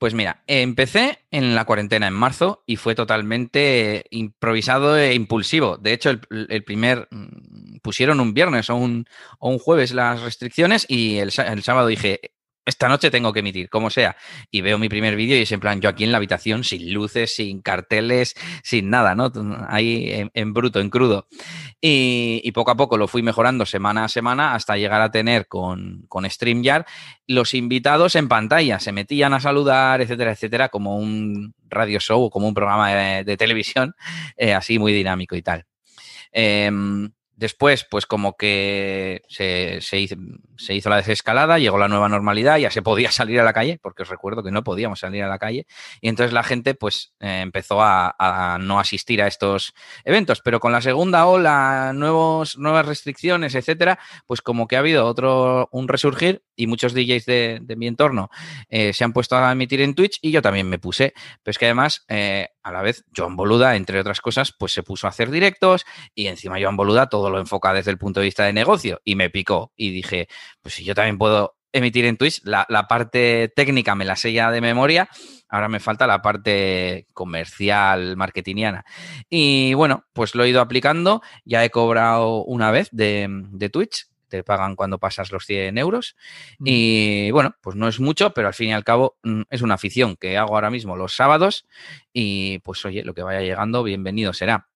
[0.01, 5.77] Pues mira, empecé en la cuarentena en marzo y fue totalmente improvisado e impulsivo.
[5.77, 9.05] De hecho, el, primer mm, pusieron un viernes o un,
[9.59, 12.33] jueves las restricciones y el, sábado dije,
[12.65, 14.17] esta noche tengo que emitir, como sea.
[14.51, 16.93] Y veo mi primer vídeo y es en plan, yo aquí en la habitación, sin
[16.93, 19.33] luces, sin carteles, sin nada, ¿no?
[19.69, 21.27] Ahí en, bruto, en crudo.
[21.81, 26.05] Y, poco a poco lo fui mejorando semana a semana hasta llegar a tener con,
[26.09, 26.85] con StreamYard
[27.27, 28.79] los invitados en pantalla.
[28.79, 33.37] Se metían a saludar, etcétera, etcétera, como un radio show o como un programa de,
[33.37, 33.95] televisión,
[34.37, 35.65] eh, así muy dinámico y tal.
[36.33, 37.11] Em,
[37.41, 43.11] Después, pues como que se, hizo, la desescalada, llegó la nueva normalidad, ya se podía
[43.13, 45.67] salir a la calle, porque os recuerdo que no podíamos salir a la calle,
[46.03, 49.73] y entonces la gente pues eh, empezó a, no asistir a estos
[50.05, 50.43] eventos.
[50.45, 55.71] Pero con la segunda ola, nuevos, nuevas restricciones, etcétera, pues como que ha habido otro,
[55.73, 58.29] un resurgir y muchos DJs de, mi entorno
[58.69, 61.15] eh, se han puesto a emitir en Twitch y yo también me puse.
[61.43, 64.83] Pero es que además, eh, a la vez, Joan Boluda, entre otras cosas, pues se
[64.83, 65.85] puso a hacer directos
[66.15, 69.17] y encima Joan Boluda todo lo enfoca desde el punto de vista de negocio y
[69.17, 70.29] me picó y dije,
[70.61, 74.51] pues si yo también puedo emitir en Twitch, la, parte técnica me la sé ya
[74.51, 75.09] de memoria,
[75.49, 78.85] ahora me falta la parte comercial, marketingiana.
[79.29, 84.07] Y bueno, pues lo he ido aplicando, ya he cobrado una vez de, de Twitch,
[84.31, 86.17] te pagan cuando pasas los 100 euros.
[86.59, 86.65] Mm.
[86.67, 89.75] Y bueno, pues no es mucho, pero al fin y al cabo mm, es una
[89.75, 91.67] afición que hago ahora mismo los sábados
[92.13, 94.69] y pues oye, lo que vaya llegando, bienvenido será.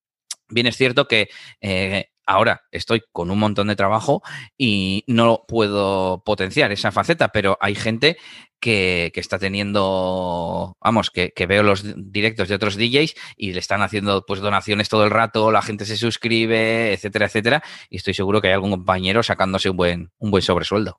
[0.49, 1.31] Bien es cierto que
[1.63, 4.22] eh, ahora estoy con un montón de trabajo
[4.57, 8.16] y no puedo potenciar esa faceta, pero hay gente
[8.61, 14.25] que, está teniendo, vamos, que, veo los directos de otros DJs y le están haciendo
[14.27, 18.49] pues donaciones todo el rato, la gente se suscribe, etcétera, etcétera, y estoy seguro que
[18.49, 20.99] hay algún compañero sacándose un buen, un buen sobresueldo.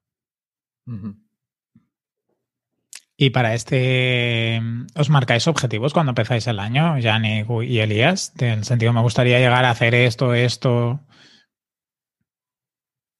[3.17, 4.61] Y para este,
[4.95, 8.33] ¿os marcáis objetivos cuando empezáis el año, Yannick y Elías?
[8.39, 10.99] En el sentido, me gustaría llegar a hacer esto, esto.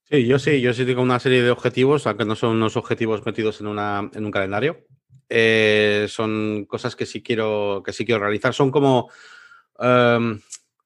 [0.08, 3.26] Sí, yo sí, yo sí tengo una serie de objetivos, aunque no son unos objetivos
[3.26, 4.86] metidos en, una, en un calendario.
[5.30, 8.54] Eh, son cosas que sí quiero, que sí quiero realizar.
[8.54, 9.10] Son como,
[9.80, 10.40] em,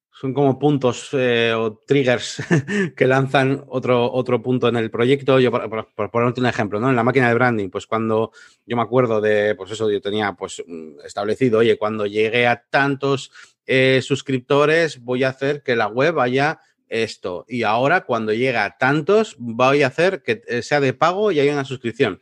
[0.09, 2.41] son como puntos eh, o triggers
[2.95, 5.37] que lanzan otro, otro punto en el proyecto.
[5.41, 6.89] Yo, por, por, ponerte un ejemplo, ¿no?
[6.89, 8.31] En la máquina de branding, pues cuando
[8.65, 12.63] yo me acuerdo de, pues eso, yo tenía pues mm, establecido, oye, cuando llegue a
[12.69, 13.33] tantos
[13.65, 17.45] eh, suscriptores, voy a hacer que la web vaya esto.
[17.47, 21.39] Y ahora, cuando llega a tantos, voy a hacer que eh, sea de pago y
[21.39, 22.21] haya una suscripción.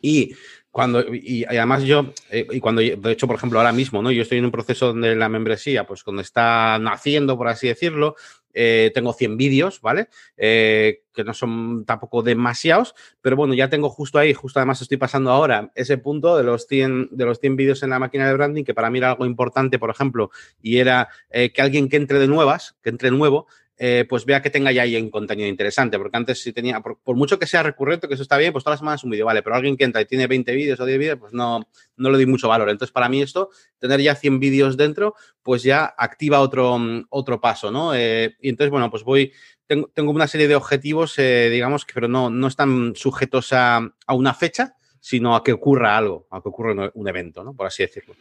[0.00, 0.34] Y
[0.70, 4.10] cuando, y, además yo, eh, y cuando, de hecho, por ejemplo, ahora mismo, ¿no?
[4.10, 8.16] Yo estoy en un proceso donde la membresía, pues cuando está naciendo, por así decirlo,
[8.54, 10.08] eh, tengo 100 vídeos, ¿vale?
[10.36, 15.30] que no son tampoco demasiados, pero bueno, ya tengo justo ahí, justo además estoy pasando
[15.30, 18.64] ahora ese punto de los 100, de los 100 vídeos en la máquina de branding,
[18.64, 20.30] que para mí era algo importante, por ejemplo,
[20.62, 23.46] y era que alguien que entre de nuevas, que entre nuevo,
[23.84, 25.98] eh, pues vea que tenga ya ahí un contenido interesante.
[25.98, 28.74] Porque antes si tenía, por, mucho que sea recurrente, que eso está bien, pues todas
[28.74, 30.98] las semanas un vídeo, vale, pero alguien que entra y tiene 20 vídeos o 10
[31.00, 32.70] vídeos, pues no, no le doy mucho valor.
[32.70, 36.78] Entonces, para mí esto, tener ya 100 vídeos dentro, pues ya activa otro,
[37.10, 37.92] otro paso, ¿no?
[37.92, 39.32] Eh, y entonces, bueno, pues voy,
[39.66, 44.32] tengo, una serie de objetivos, eh, digamos, pero no, no están sujetos a, a, una
[44.32, 47.52] fecha, sino a que ocurra algo, a que ocurra un evento, ¿no?
[47.52, 48.14] Por así decirlo.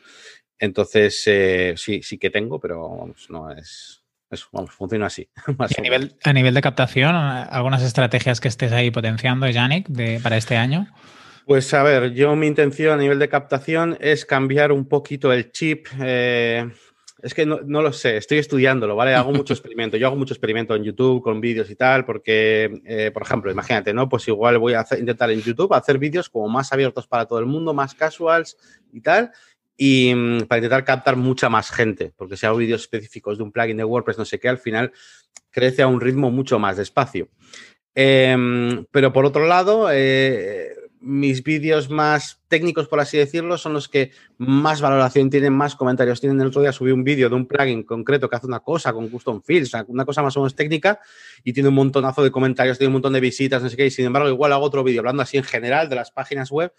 [0.57, 1.21] Entonces,
[1.75, 4.00] sí, sí que tengo, pero no es
[4.31, 5.29] eso, vamos, funciona así.
[5.77, 9.87] a, nivel, a nivel de captación, ¿algunas estrategias que estés ahí potenciando, Yannick,
[10.21, 10.87] para este año?
[11.45, 15.51] Pues a ver, yo mi intención a nivel de captación es cambiar un poquito el
[15.51, 15.87] chip.
[15.99, 16.69] Eh,
[17.21, 19.13] es que no, lo sé, estoy estudiándolo, ¿vale?
[19.13, 19.97] Hago mucho experimento.
[19.97, 23.93] Yo hago mucho experimento en YouTube con vídeos y tal, porque, eh, por ejemplo, imagínate,
[23.93, 24.07] ¿no?
[24.07, 27.45] Pues igual voy a intentar en YouTube hacer vídeos como más abiertos para todo el
[27.45, 28.57] mundo, más casuals
[28.93, 29.31] y tal
[29.77, 33.51] y mm, para intentar captar mucha más gente, porque si hago vídeos específicos de un
[33.51, 34.91] plugin de WordPress, no sé qué, al final
[35.49, 37.29] crece a un ritmo mucho más despacio.
[37.93, 43.89] Em, pero por otro lado, eh, mis vídeos más técnicos, por así decirlo, son los
[43.89, 46.39] que más valoración tienen, más comentarios tienen.
[46.39, 49.09] El otro día subí un vídeo de un plugin concreto que hace una cosa con
[49.09, 50.99] custom fields, una cosa más o menos técnica,
[51.43, 53.91] y tiene un montonazo de comentarios, tiene un montón de visitas, no sé qué, y
[53.91, 56.71] sin embargo, igual hago otro vídeo hablando así en general de las páginas web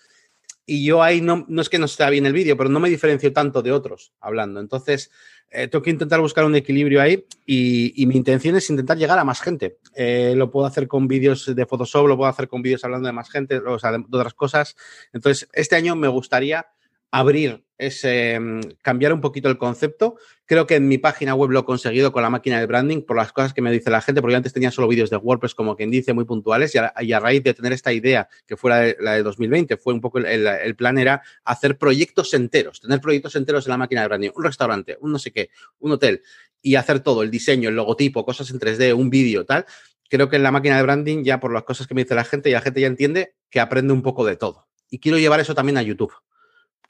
[0.66, 2.88] y yo ahí no, no es que no está bien el vídeo, pero no me
[2.88, 4.60] diferencio tanto de otros hablando.
[4.60, 5.10] Entonces,
[5.50, 9.24] eh, tengo que intentar buscar un equilibrio ahí y, mi intención es intentar llegar a
[9.24, 9.78] más gente.
[9.94, 13.12] Eh, lo puedo hacer con vídeos de Photoshop, lo puedo hacer con vídeos hablando de
[13.12, 14.76] más gente, o sea, de otras cosas.
[15.12, 16.66] Entonces, este año me gustaría
[17.12, 20.16] abrir ese, mm, cambiar un poquito el concepto.
[20.46, 23.16] Creo que en mi página web lo he conseguido con la máquina de branding por
[23.16, 25.54] las cosas que me dice la gente, porque yo antes tenía solo vídeos de WordPress,
[25.54, 26.78] como quien dice, muy puntuales, y
[27.12, 30.76] a, raíz de tener esta idea, que fue la de, 2020, fue un poco el,
[30.76, 34.96] plan era hacer proyectos enteros, tener proyectos enteros en la máquina de branding, un restaurante,
[35.00, 35.50] un no sé qué,
[35.80, 36.22] un hotel,
[36.62, 39.66] y hacer todo, el diseño, el logotipo, cosas en 3D, un vídeo, tal.
[40.08, 42.24] Creo que en la máquina de branding, ya por las cosas que me dice la
[42.24, 45.40] gente, ya la gente ya entiende que aprende un poco de todo y quiero llevar
[45.40, 46.12] eso también a YouTube.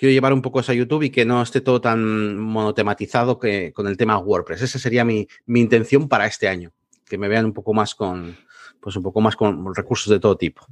[0.03, 3.72] Quiero llevar un poco eso a YouTube y que no esté todo tan monotematizado que,
[3.72, 4.62] con el tema WordPress.
[4.62, 6.72] Esa sería mi, mi intención para este año,
[7.09, 8.36] que me vean un poco más con,
[8.80, 10.66] pues un poco más con recursos de todo tipo.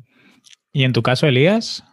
[0.73, 1.85] ¿Y en tu caso, Elías?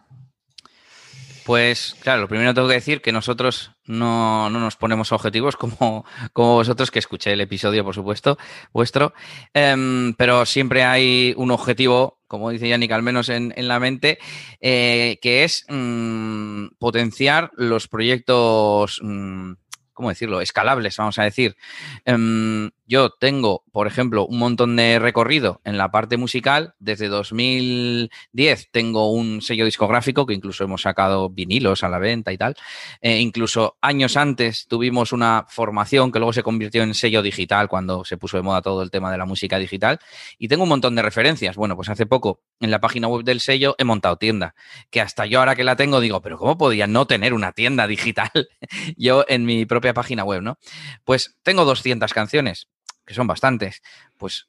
[1.46, 6.54] Pues claro, lo primero tengo que decir que nosotros no, nos ponemos objetivos como, como,
[6.54, 8.36] vosotros, que escuché el episodio, por supuesto,
[8.72, 9.14] vuestro,
[9.54, 14.18] em, pero siempre hay un objetivo, como dice Yannick, al menos en, la mente,
[14.60, 19.00] eh, que es mm, potenciar los proyectos...
[19.02, 19.54] Mm,
[19.98, 20.40] ¿cómo decirlo?
[20.40, 21.56] Escalables, vamos a decir.
[22.04, 26.74] Em, yo tengo, por ejemplo, un montón de recorrido en la parte musical.
[26.78, 32.38] Desde 2010 tengo un sello discográfico que incluso hemos sacado vinilos a la venta y
[32.38, 32.56] tal.
[33.02, 38.06] Eh, incluso años antes tuvimos una formación que luego se convirtió en sello digital cuando
[38.06, 39.98] se puso de moda todo el tema de la música digital.
[40.38, 41.56] Y tengo un montón de referencias.
[41.56, 44.54] Bueno, pues hace poco en la página web del sello he montado tienda,
[44.90, 47.86] que hasta yo ahora que la tengo digo, pero ¿cómo podía no tener una tienda
[47.86, 48.30] digital
[48.96, 50.58] yo en mi propia página web, ¿no?
[51.04, 52.68] Pues tengo 200 canciones,
[53.08, 53.82] que son bastantes.
[54.18, 54.48] Pues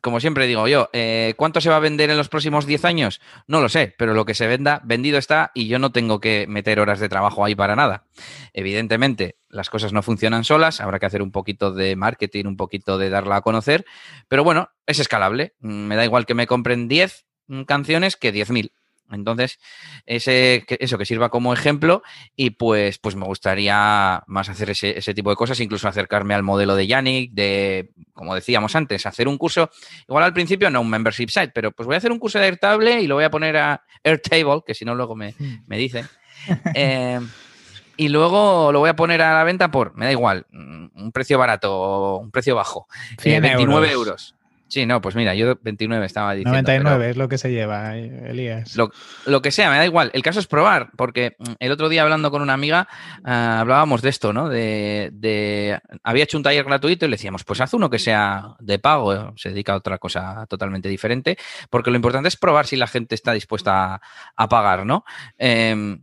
[0.00, 3.20] como siempre digo yo, eh, ¿cuánto se va a vender en los próximos 10 años?
[3.46, 6.46] No lo sé, pero lo que se venda, vendido está y yo no tengo que
[6.48, 8.06] meter horas de trabajo ahí para nada.
[8.52, 12.96] Evidentemente, las cosas no funcionan solas, habrá que hacer un poquito de marketing, un poquito
[12.96, 13.84] de darla a conocer,
[14.28, 15.54] pero bueno, es escalable.
[15.58, 18.72] Me da igual que me compren 10 Mm, canciones que 10.000.
[19.10, 19.58] Entonces,
[20.06, 22.02] ese, eso que sirva como ejemplo
[22.36, 26.42] y pues, pues me gustaría más hacer ese, ese, tipo de cosas, incluso acercarme al
[26.42, 29.70] modelo de Yannick, de, como decíamos antes, hacer un curso,
[30.08, 32.46] igual al principio no un membership site, pero pues voy a hacer un curso de
[32.46, 35.64] Airtable y lo voy a poner a Airtable, que si no luego me, hmm.
[35.66, 36.06] me dicen.
[36.74, 37.18] Eh,
[37.96, 41.36] y luego lo voy a poner a la venta por, me da igual, un precio
[41.36, 42.86] barato, un precio bajo,
[43.24, 44.36] 29 eh, euros.
[44.68, 46.50] Sí, no, pues mira, yo 29 estaba diciendo.
[46.50, 48.76] 99 es lo que se lleva, Elías.
[48.76, 50.10] Lo, que sea, me da igual.
[50.12, 52.86] El caso es probar, porque mm, el otro día hablando con una amiga
[53.24, 54.48] ah, hablábamos de esto, ¿no?
[54.48, 58.78] De, Había hecho un taller gratuito y le decíamos, pues haz uno que sea de
[58.78, 61.38] pago, se dedica a otra cosa totalmente diferente,
[61.70, 64.00] porque lo importante es probar si la gente está dispuesta
[64.36, 65.04] a, pagar, ¿no?
[65.38, 66.02] Em,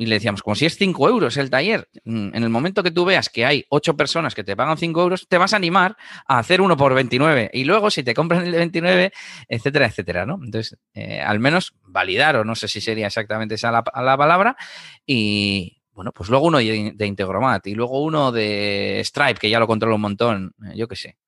[0.00, 2.90] y le decíamos, como si es 5 euros el taller, mm, en el momento que
[2.90, 5.94] tú veas que hay 8 personas que te pagan 5 euros, te vas a animar
[6.26, 7.50] a hacer uno por 29.
[7.52, 9.12] Y luego, si te compran el de 29,
[9.46, 10.40] etcétera, etcétera, ¿no?
[10.42, 14.56] Entonces, eh, al menos validar, o no sé si sería exactamente esa la, palabra,
[15.04, 19.66] y, bueno, pues luego uno de, Integromat y luego uno de Stripe, que ya lo
[19.66, 21.18] controlo un montón, eh, yo qué sé.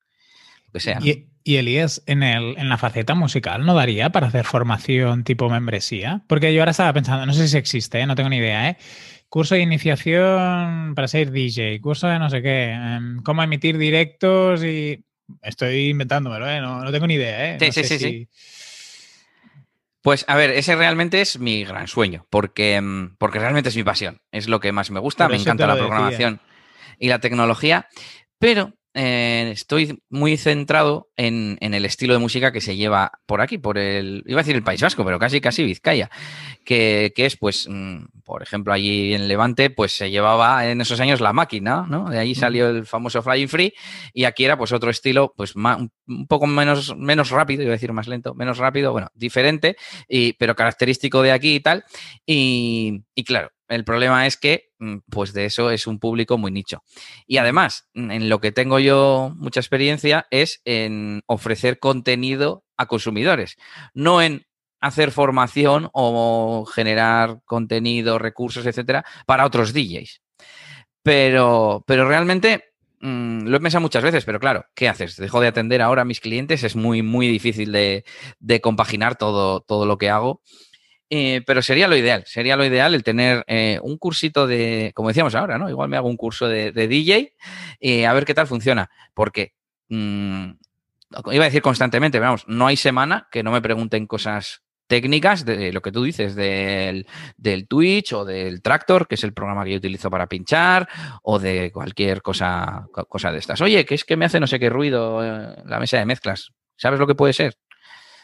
[0.72, 0.98] Que sea.
[1.44, 6.22] Y Elías, en, el, en la faceta musical, ¿no daría para hacer formación tipo membresía?
[6.28, 8.06] Porque yo ahora estaba pensando, no sé si existe, ¿eh?
[8.06, 8.76] no tengo ni idea, ¿eh?
[9.28, 14.62] Curso de iniciación para ser DJ, curso de no sé qué, em, cómo emitir directos
[14.62, 15.04] y...
[15.40, 16.60] Estoy inventándomelo, ¿eh?
[16.60, 17.58] No, no tengo ni idea, ¿eh?
[17.58, 18.28] Sí, sí, sí, sí.
[20.02, 23.84] Pues a ver, ese realmente es mi gran sueño, porque, em, porque realmente es mi
[23.84, 26.40] pasión, es lo que más me gusta, me encanta la programación
[26.98, 27.88] y la tecnología,
[28.38, 33.56] pero eh, estoy muy centrado en, el estilo de música que se lleva por aquí,
[33.56, 36.10] por el, iba a decir el País Vasco, pero casi casi Vizcaya,
[36.64, 41.20] que, es pues, mm, por ejemplo, allí en Levante, pues se llevaba en esos años
[41.20, 42.10] la máquina, ¿no?
[42.10, 43.72] De ahí salió el famoso Flying Free
[44.12, 47.92] y aquí era pues otro estilo, pues un poco menos, menos rápido, iba a decir
[47.92, 49.76] más lento, menos rápido, bueno, diferente,
[50.08, 51.84] y, pero característico de aquí y tal.
[52.26, 56.82] y claro, el problema es que, mm, pues de eso es un público muy nicho.
[57.26, 62.86] Y además, mm, en lo que tengo yo mucha experiencia es en ofrecer contenido a
[62.86, 63.56] consumidores,
[63.94, 64.46] no en
[64.80, 70.20] hacer formación o generar contenido, recursos, etcétera, para otros DJs.
[71.02, 75.16] Pero, pero realmente mm, lo he pensado muchas veces, pero claro, ¿qué haces?
[75.16, 78.04] Dejo de atender ahora a mis clientes, es muy, muy difícil de,
[78.40, 80.42] de compaginar todo, todo lo que hago.
[81.14, 85.08] Eh, pero sería lo ideal, sería lo ideal el tener eh, un cursito de, como
[85.08, 85.68] decíamos ahora, ¿no?
[85.68, 87.34] Igual me hago un curso de, DJ
[87.80, 88.88] y a ver qué tal funciona.
[89.12, 89.52] Porque
[89.90, 90.52] mm,
[91.32, 95.70] iba a decir constantemente, vamos, no hay semana que no me pregunten cosas técnicas de
[95.70, 97.06] lo que tú dices del,
[97.36, 100.88] del, Twitch o del Tractor, que es el programa que yo utilizo para pinchar,
[101.22, 103.60] o de cualquier cosa, cosa de estas.
[103.60, 106.52] Oye, que es que me hace no sé qué ruido eh, la mesa de mezclas.
[106.76, 107.58] ¿Sabes lo que puede ser?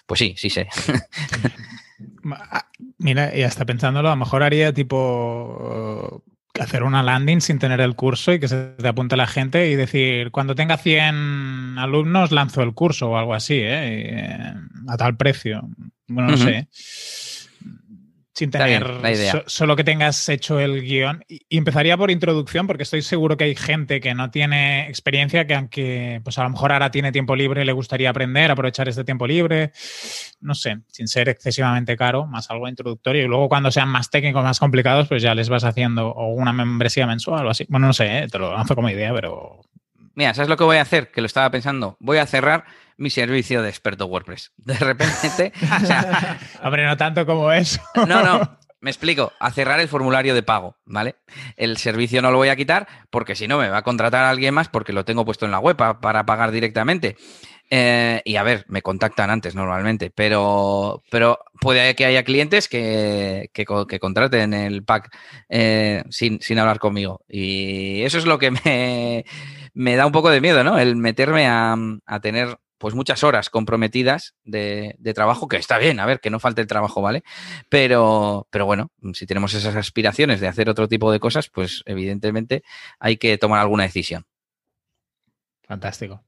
[0.06, 0.68] Pues sí, sí sé.
[2.32, 2.66] Ah,
[2.98, 6.22] mira, y hasta pensándolo, a lo mejor haría tipo
[6.60, 9.76] hacer una landing sin tener el curso y que se te apunte la gente y
[9.76, 14.54] decir, cuando tenga 100 alumnos lanzo el curso o algo así, ¿eh?
[14.88, 15.68] a tal precio.
[16.08, 16.68] Bueno, no sé.
[18.38, 18.86] Sin tener
[19.46, 21.24] solo que tengas hecho el guion.
[21.28, 25.56] Y, empezaría por introducción, porque estoy seguro que hay gente que no tiene experiencia, que
[25.56, 29.26] aunque pues a lo mejor ahora tiene tiempo libre, le gustaría aprender, aprovechar este tiempo
[29.26, 29.72] libre,
[30.40, 33.24] no sé, sin ser excesivamente caro, más algo introductorio.
[33.24, 37.08] Y luego cuando sean más técnicos, más complicados, pues ya les vas haciendo una membresía
[37.08, 37.66] mensual o así.
[37.68, 38.28] Bueno, no sé, ¿eh?
[38.28, 39.62] te lo lanzo como idea, pero...
[40.14, 41.10] Mira, ¿sabes lo que voy a hacer?
[41.10, 41.96] Que lo estaba pensando.
[41.98, 42.64] Voy a cerrar
[42.98, 44.52] mi servicio de experto WordPress.
[44.56, 45.52] De repente.
[46.62, 47.80] Hombre, no tanto como eso.
[47.94, 48.58] no, no.
[48.80, 51.16] Me explico, a cerrar el formulario de pago, ¿vale?
[51.56, 54.30] El servicio no lo voy a quitar porque si no me va a contratar a
[54.30, 57.16] alguien más porque lo tengo puesto en la web para, pagar directamente.
[57.70, 63.50] Eh, y a ver, me contactan antes normalmente, pero, pero puede que haya clientes que,
[63.52, 65.12] que, contraten el pack
[65.48, 67.24] eh, sin, sin, hablar conmigo.
[67.28, 69.24] Y eso es lo que me,
[69.74, 70.78] me, da un poco de miedo, ¿no?
[70.78, 71.76] El meterme a,
[72.06, 76.40] a tener pues muchas horas comprometidas de, trabajo, que está bien, a ver, que no
[76.40, 77.22] falte el trabajo, ¿vale?
[77.68, 82.62] Pero, pero bueno, si tenemos esas aspiraciones de hacer otro tipo de cosas, pues evidentemente
[82.98, 84.24] hay que tomar alguna decisión.
[85.62, 86.27] Fantástico.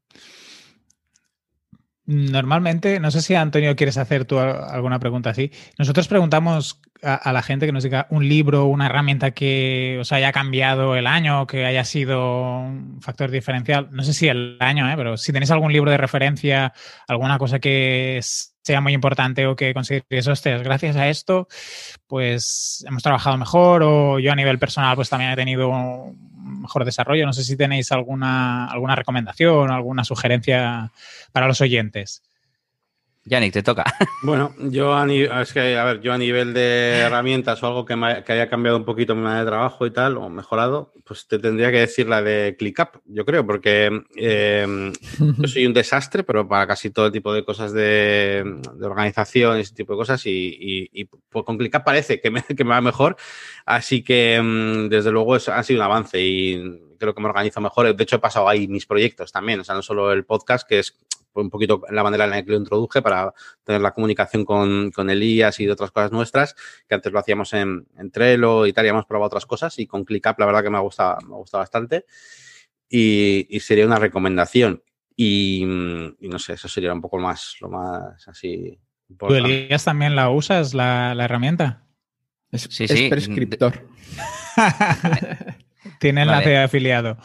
[2.11, 5.53] Normalmente, no sé si Antonio quieres hacer tú alguna pregunta así.
[5.79, 10.33] Nosotros preguntamos a, la gente que nos diga un libro, una herramienta que os haya
[10.33, 13.91] cambiado el año, que haya sido un factor diferencial.
[13.93, 14.95] No sé si el año, ¿eh?
[14.97, 16.73] pero si tenéis algún libro de referencia,
[17.07, 21.47] alguna cosa que sea muy importante o que consideréis, hostias, gracias a esto,
[22.09, 26.30] pues hemos trabajado mejor o yo a nivel personal pues también he tenido un
[26.61, 27.27] mejor desarrollo.
[27.27, 30.93] No sé si tenéis alguna, alguna recomendación, alguna sugerencia
[31.33, 32.23] para los oyentes.
[33.31, 33.85] Yannick, te toca.
[34.23, 39.45] Bueno, yo a, nivel de herramientas o algo que, haya cambiado un poquito mi manera
[39.45, 43.25] de trabajo y tal, o mejorado, pues te tendría que decir la de ClickUp, yo
[43.25, 48.61] creo, porque eh, yo soy un desastre, pero para casi todo tipo de cosas de,
[48.83, 53.17] organización y ese tipo de cosas, y, pues con ClickUp parece que me, va mejor,
[53.65, 57.97] así que mm, desde luego ha sido un avance y creo que me organizo mejor.
[57.97, 60.79] De hecho, he pasado ahí mis proyectos también, o sea, no solo el podcast, que
[60.79, 60.97] es
[61.33, 63.33] un poquito la manera en la que lo introduje para
[63.65, 66.55] tener la comunicación con, con Elías y de otras cosas nuestras,
[66.89, 69.87] que antes lo hacíamos en, en Trello y tal, y hemos probado otras cosas y
[69.87, 72.05] con ClickUp la verdad que me ha gustado, me ha bastante
[72.89, 74.83] y, sería una recomendación.
[75.17, 78.79] Y, no sé, eso sería un poco más, lo más así.
[79.19, 81.85] ¿Tú, Elías, también la usas, la, la herramienta?
[82.51, 83.87] Es, sí, es prescriptor.
[85.99, 87.17] Tiene enlace de afiliado.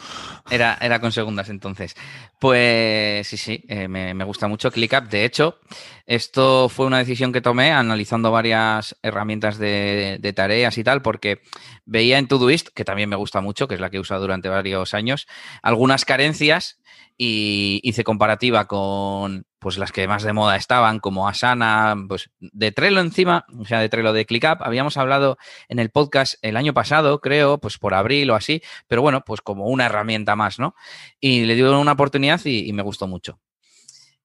[0.49, 1.95] Era, era con segundas entonces.
[2.39, 5.05] Pues sí, sí, eh, me, gusta mucho ClickUp.
[5.09, 5.59] De hecho,
[6.05, 11.41] esto fue una decisión que tomé analizando varias herramientas de, de, tareas y tal, porque
[11.85, 14.49] veía en Todoist, que también me gusta mucho, que es la que he usado durante
[14.49, 15.27] varios años,
[15.61, 16.79] algunas carencias
[17.17, 22.71] y hice comparativa con pues las que más de moda estaban, como Asana, pues de
[22.71, 24.61] Trello encima, o sea, de Trello de ClickUp.
[24.61, 25.37] Habíamos hablado
[25.69, 29.41] en el podcast el año pasado, creo, pues por abril o así, pero bueno, pues
[29.41, 30.75] como una herramienta más, ¿no?
[31.19, 33.39] Y le di una oportunidad y, me gustó mucho.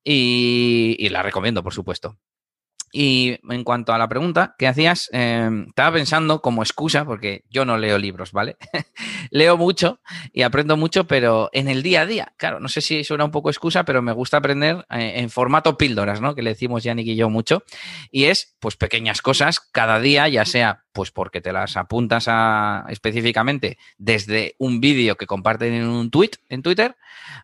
[0.04, 2.18] y la recomiendo, por supuesto.
[2.92, 7.64] Y en cuanto a la pregunta que hacías, em, estaba pensando como excusa, porque yo
[7.64, 8.56] no leo libros, ¿vale?
[9.30, 10.00] leo mucho
[10.32, 13.30] y aprendo mucho, pero en el día a día, claro, no sé si suena un
[13.30, 16.34] poco excusa, pero me gusta aprender eh, en formato píldoras, ¿no?
[16.34, 17.62] Que le decimos Yannick y yo mucho.
[18.10, 22.86] Y es, pues, pequeñas cosas cada día, ya sea, pues, porque te las apuntas a,
[22.88, 26.96] específicamente desde un vídeo que comparten en un tweet, en Twitter,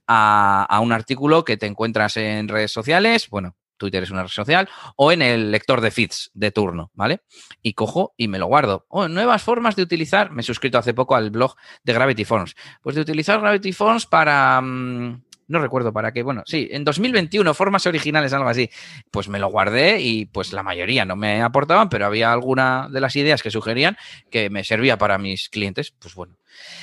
[0.09, 4.31] a, a un artículo que te encuentras en redes sociales, bueno, Twitter es una red
[4.31, 7.20] social, o en el lector de feeds de turno, ¿vale?
[7.62, 8.87] Y cojo y me lo guardo.
[8.89, 12.55] O nuevas formas de utilizar, me he suscrito hace poco al blog de Gravity Forms,
[12.83, 14.61] pues de utilizar Gravity Forms para...
[14.61, 18.68] Mm, no recuerdo para qué, bueno, sí, en 2021, formas originales, algo así.
[19.11, 23.01] Pues me lo guardé y pues la mayoría no me aportaban, pero había alguna de
[23.01, 23.97] las ideas que sugerían
[24.31, 25.93] que me servía para mis clientes.
[25.93, 26.39] Pues bueno,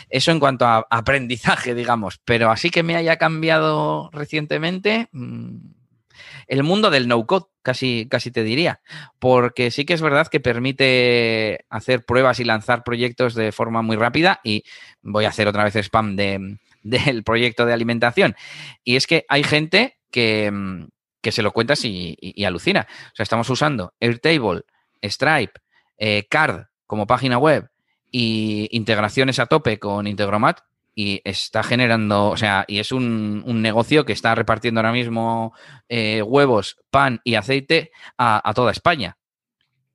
[0.09, 5.57] eso en cuanto a aprendizaje, digamos, pero así que me haya cambiado recientemente, mm,
[6.47, 8.81] el mundo del no-code, casi, casi te diría,
[9.19, 13.97] porque sí que es verdad que permite hacer pruebas y lanzar proyectos de forma muy
[13.97, 14.63] rápida y
[15.01, 18.35] voy a hacer otra vez spam de, del proyecto de alimentación.
[18.83, 20.51] Y es que hay gente que,
[21.23, 22.87] se lo cuentas y, alucina.
[22.89, 24.61] O sea, estamos usando Airtable,
[25.01, 25.53] Stripe,
[25.97, 27.69] eh, Card como página web
[28.11, 30.59] y integraciones a tope con Integromat
[30.95, 35.53] y está generando, o sea, y es un, negocio que está repartiendo ahora mismo
[35.89, 39.17] eh, huevos, pan y aceite a, toda España.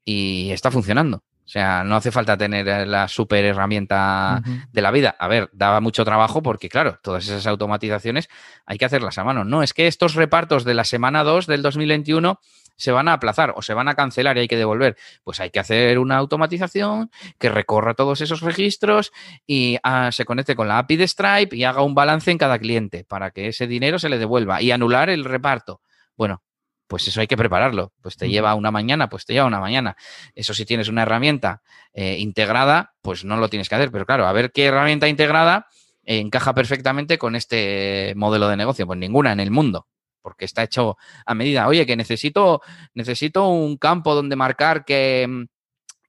[0.04, 1.18] Y está funcionando.
[1.18, 5.16] O sea, no hace falta tener eh, la super herramienta de la vida.
[5.18, 8.28] A ver, daba mucho trabajo porque, claro, todas esas automatizaciones
[8.66, 9.44] hay que hacerlas a mano.
[9.44, 12.40] No, es que estos repartos de la semana 2 del 2021
[12.78, 14.96] se van a aplazar o se van a cancelar y hay que devolver.
[15.24, 19.12] Pues hay que hacer una automatización que recorra todos esos registros
[19.46, 22.58] y ah, se conecte con la API de Stripe y haga un balance en cada
[22.58, 25.82] cliente para que ese dinero se le devuelva y anular el reparto.
[26.16, 26.42] Bueno,
[26.86, 27.92] pues eso hay que prepararlo.
[28.00, 29.96] Pues te lleva una mañana, pues te lleva una mañana.
[30.34, 31.62] Eso si tienes una herramienta
[31.92, 33.90] eh, integrada, pues no lo tienes que hacer.
[33.90, 35.66] Pero claro, a ver qué herramienta integrada
[36.04, 38.86] encaja perfectamente con este modelo de negocio.
[38.86, 39.86] Pues ninguna en el mundo,
[40.22, 41.66] porque está hecho a medida.
[41.68, 42.62] Oye, que necesito,
[42.94, 45.46] necesito un campo donde marcar que,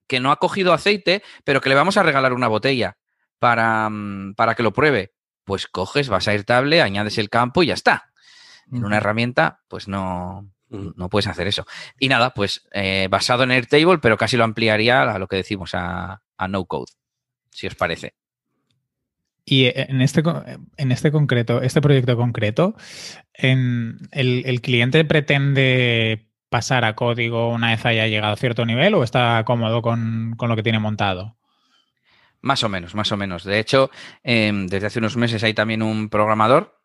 [0.06, 2.96] que no ha cogido aceite, pero que le vamos a regalar una botella
[3.38, 3.90] para,
[4.36, 5.12] para que lo pruebe.
[5.44, 8.12] Pues coges, vas a Airtable, añades el campo y ya está.
[8.72, 11.66] En una herramienta, pues no, no puedes hacer eso.
[11.98, 15.72] Y nada, pues eh, basado en Airtable, pero casi lo ampliaría a lo que decimos,
[15.74, 16.92] a, no code,
[17.50, 18.14] si os parece.
[19.50, 20.22] Y en este,
[20.76, 22.76] en este concreto, este proyecto concreto,
[23.34, 29.02] en el, cliente pretende pasar a código una vez haya llegado a cierto nivel o
[29.02, 31.36] está cómodo con, lo que tiene montado?
[32.40, 33.42] Más o menos, más o menos.
[33.42, 33.90] De hecho,
[34.22, 36.79] em, desde hace unos meses hay también un programador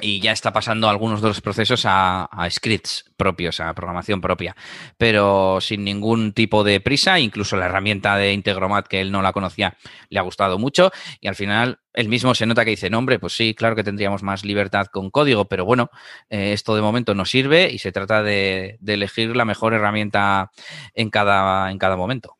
[0.00, 4.54] y ya está pasando algunos de los procesos a, scripts propios, a programación propia,
[4.96, 9.32] pero sin ningún tipo de prisa, incluso la herramienta de Integromat que él no la
[9.32, 9.76] conocía
[10.08, 13.18] le ha gustado mucho y al final él mismo se nota que dice, no hombre,
[13.18, 15.90] pues sí, claro que tendríamos más libertad con código, pero bueno,
[16.30, 20.52] eh, esto de momento no sirve y se trata de, elegir la mejor herramienta
[20.94, 22.36] en cada, en cada momento.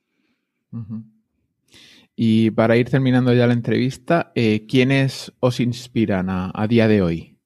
[2.14, 7.37] Y para ir terminando ya la entrevista, eh, ¿quiénes os inspiran a día de hoy?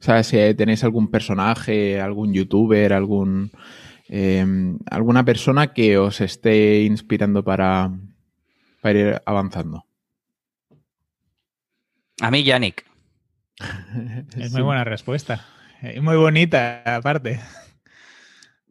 [0.00, 3.52] ¿Sabes si tenéis algún personaje, algún youtuber, algún
[4.08, 7.92] em, alguna persona que os esté inspirando para,
[8.80, 9.84] para ir avanzando?
[12.20, 12.84] A mí, Yannick.
[14.36, 15.46] es muy buena respuesta.
[16.00, 17.40] Muy bonita, aparte.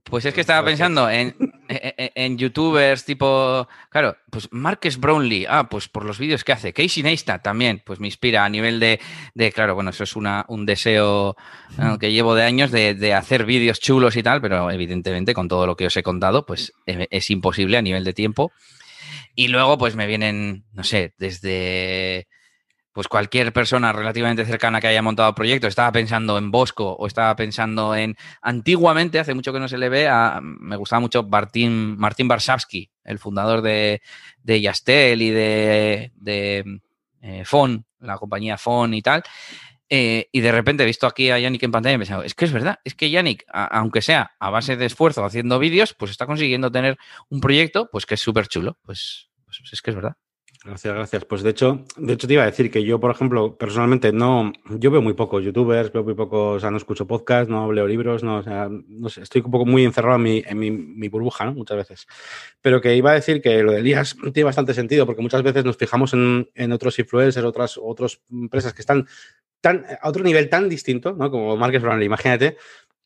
[0.04, 1.36] Pues es que estaba pensando en,
[1.68, 6.74] en, youtubers tipo, claro, pues Marques Brownlee, ah, pues por los vídeos que hace.
[6.74, 9.00] Casey Neistat también, pues me inspira a nivel de,
[9.36, 11.36] de claro, bueno, eso es una, un deseo
[12.00, 15.68] que llevo de años de, de hacer vídeos chulos y tal, pero evidentemente con todo
[15.68, 18.52] lo que os he contado, pues e, es imposible a nivel de tiempo.
[19.36, 22.28] Y luego, pues me vienen, no sé, desde
[23.00, 27.34] pues cualquier persona relativamente cercana que haya montado proyectos estaba pensando en Bosco o estaba
[27.38, 30.10] pensando en antiguamente, hace mucho que no se le ve,
[30.42, 34.02] me gustaba mucho Martín, Martín Barsavsky, el fundador de,
[34.44, 36.82] de Yastel y de, de
[37.22, 39.24] eh, Fon, la compañía Fon y tal.
[39.88, 42.36] Eh, y de repente he visto aquí a Yannick en pantalla y he pensado, es
[42.36, 46.12] que es verdad, es que Yannick, aunque sea a base de esfuerzo haciendo vídeos, pues
[46.12, 46.98] está consiguiendo tener
[47.30, 48.78] un proyecto pues que es súper chulo.
[48.84, 50.18] Pues, pues es que es verdad.
[50.66, 51.24] Gracias, gracias.
[51.24, 54.52] Pues de hecho, de hecho te iba a decir que yo, por ejemplo, personalmente no,
[54.78, 57.88] yo veo muy pocos youtubers, veo muy pocos, o sea, no escucho podcast, no leo
[57.88, 61.08] libros, no, o sea, no sé, estoy un poco muy encerrado en mi, en mi,
[61.08, 61.54] burbuja, ¿no?
[61.54, 62.08] Muchas veces.
[62.62, 65.64] Pero que iba a decir que lo de Elías tiene bastante sentido, porque muchas veces
[65.64, 69.08] nos fijamos en, en otros influencers, otras, otras empresas que están
[69.62, 71.32] tan, a otro nivel tan distinto, ¿no?
[71.32, 72.58] Como Marques Brownlee, imagínate,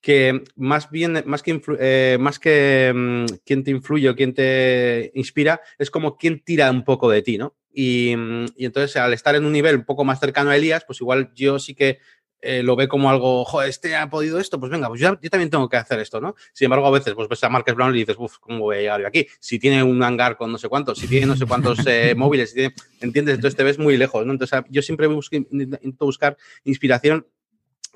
[0.03, 5.11] que más bien, más que, eh, más que mm, quién te influye o quién te
[5.15, 7.55] inspira, es como quién tira un poco de ti, ¿no?
[7.73, 10.83] Y, mm, y entonces al estar en un nivel un poco más cercano a Elías,
[10.85, 11.99] pues igual yo sí que
[12.41, 15.49] eh, lo ve como algo, joder, este ha podido esto, pues venga, pues yo, también
[15.49, 16.35] tengo que hacer esto, ¿no?
[16.51, 18.79] Sin embargo, a veces, pues ves a Marques Brown y dices, uff, ¿cómo voy a
[18.81, 19.25] llegar yo aquí?
[19.39, 22.49] Si tiene un hangar con no sé cuántos, si tiene no sé cuántos eh, móviles,
[22.49, 23.35] si tiene, ¿entiendes?
[23.35, 24.33] Entonces te ves muy lejos, ¿no?
[24.33, 26.35] Entonces yo siempre busco, intento buscar
[26.65, 27.25] inspiración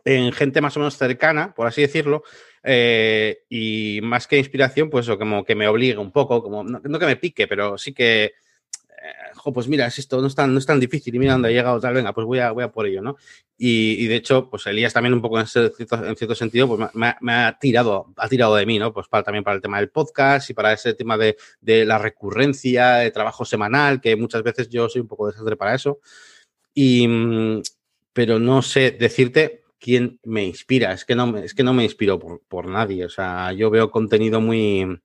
[0.08, 2.24] en gente más o menos cercana, por así decirlo,
[2.64, 6.82] eh, y más que inspiración, pues eso, como que me obliga un poco, como no,
[6.82, 10.66] que me pique, pero sí que, eh, pues mira, esto no es, tan, no es
[10.66, 12.88] tan difícil y mira dónde he llegado, tal, venga, pues voy a, voy a por
[12.88, 13.18] ello, ¿no?
[13.58, 18.14] Y, de hecho, pues Elías también un poco en cierto, sentido, pues me, ha tirado,
[18.16, 18.94] ha tirado de mí, ¿no?
[18.94, 21.98] Pues para, también para el tema del podcast y para ese tema de, de la
[21.98, 26.00] recurrencia, de trabajo semanal, que muchas veces yo soy un poco desastre para eso.
[26.74, 27.62] Y, mm,
[28.14, 30.92] pero no sé decirte quién me inspira.
[30.92, 33.06] Es que no me, es que no me inspiro por, nadie.
[33.06, 35.00] O sea, yo veo contenido muy,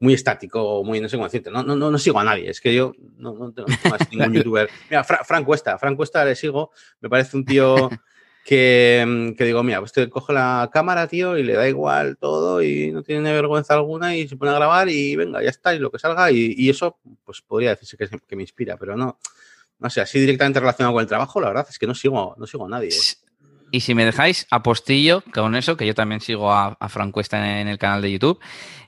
[0.00, 1.50] muy estático, muy, no sé cómo decirte.
[1.50, 2.50] No, no, no, sigo a nadie.
[2.50, 4.68] Es que yo no, no tengo más ningún youtuber.
[4.88, 5.78] Mira, Frank Cuesta.
[5.78, 6.70] Frank Cuesta le sigo.
[7.00, 7.90] Me parece un tío
[8.44, 12.62] que, que, digo, mira, pues te coge la cámara, tío, y le da igual todo
[12.62, 15.78] y no tiene vergüenza alguna y se pone a grabar y venga, ya está, y
[15.78, 16.30] lo que salga.
[16.30, 19.18] Y, eso, pues podría decirse que, que me inspira, pero no.
[19.78, 22.46] No sé, así directamente relacionado con el trabajo, la verdad es que no sigo, no
[22.46, 22.90] sigo a nadie.
[23.70, 27.60] Y si me dejáis, apostillo con eso, que yo también sigo a, a Frank Cuesta
[27.60, 28.40] en, el canal de YouTube.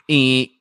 [0.06, 0.58] Y,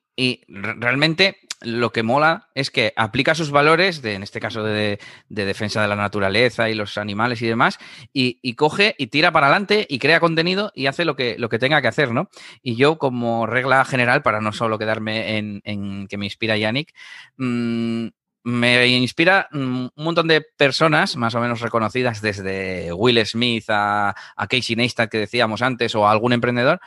[0.48, 4.98] realmente lo que mola es que aplica sus valores, de, en este caso de,
[5.28, 7.78] defensa de la naturaleza y los animales y demás,
[8.12, 11.58] y, coge y tira para adelante y crea contenido y hace lo que, lo que
[11.58, 12.28] tenga que hacer, ¿no?
[12.62, 16.94] Y yo, como regla general, para no solo quedarme en, que me inspira Yannick,
[17.36, 18.08] mmm,
[18.44, 24.14] me inspira mm, un montón de personas más o menos reconocidas, desde Will Smith a,
[24.48, 26.80] Casey Neistat que decíamos antes, o a algún emprendedor,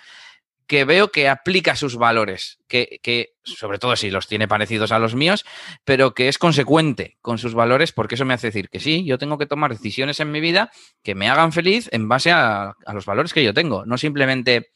[0.68, 5.14] que veo que aplica sus valores, que, sobre todo si los tiene parecidos a los
[5.14, 5.46] míos,
[5.84, 9.20] pero que es consecuente con sus valores, porque eso me hace decir que sí, yo
[9.20, 10.72] tengo que tomar decisiones en mi vida
[11.04, 14.72] que me hagan feliz en base a, a los valores que yo tengo, no simplemente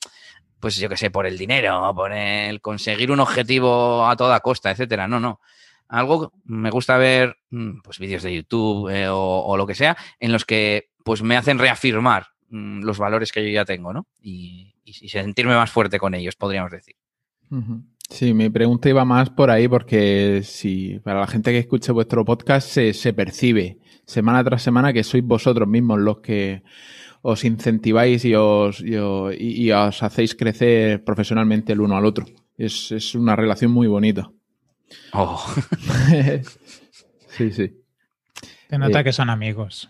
[0.60, 4.72] pues yo qué sé, por el dinero, por el conseguir un objetivo a toda costa,
[4.72, 5.08] etcétera.
[5.08, 5.40] No, no
[5.90, 10.32] algo, me gusta ver mm, pues vídeos de YouTube eh, o, lo que sea, en
[10.32, 14.08] los que pues me hacen reafirmar mm, los valores que yo ya tengo, ¿no?
[14.22, 14.68] Y,
[15.08, 16.96] sentirme más fuerte con ellos, podríamos decir.
[18.10, 22.26] Sí, mi pregunta iba más por ahí porque si para la gente que escuche vuestro
[22.26, 23.78] podcast se, percibe
[24.08, 26.64] semana tras semana que sois vosotros mismos los que
[27.22, 32.26] os incentiváis y os, y, os hacéis crecer profesionalmente el uno al otro.
[32.58, 34.32] Es, es una relación muy bonita.
[35.14, 35.46] Oh.
[37.30, 37.84] sí, sí.
[38.70, 39.04] Se nota eh.
[39.04, 39.90] que son amigos.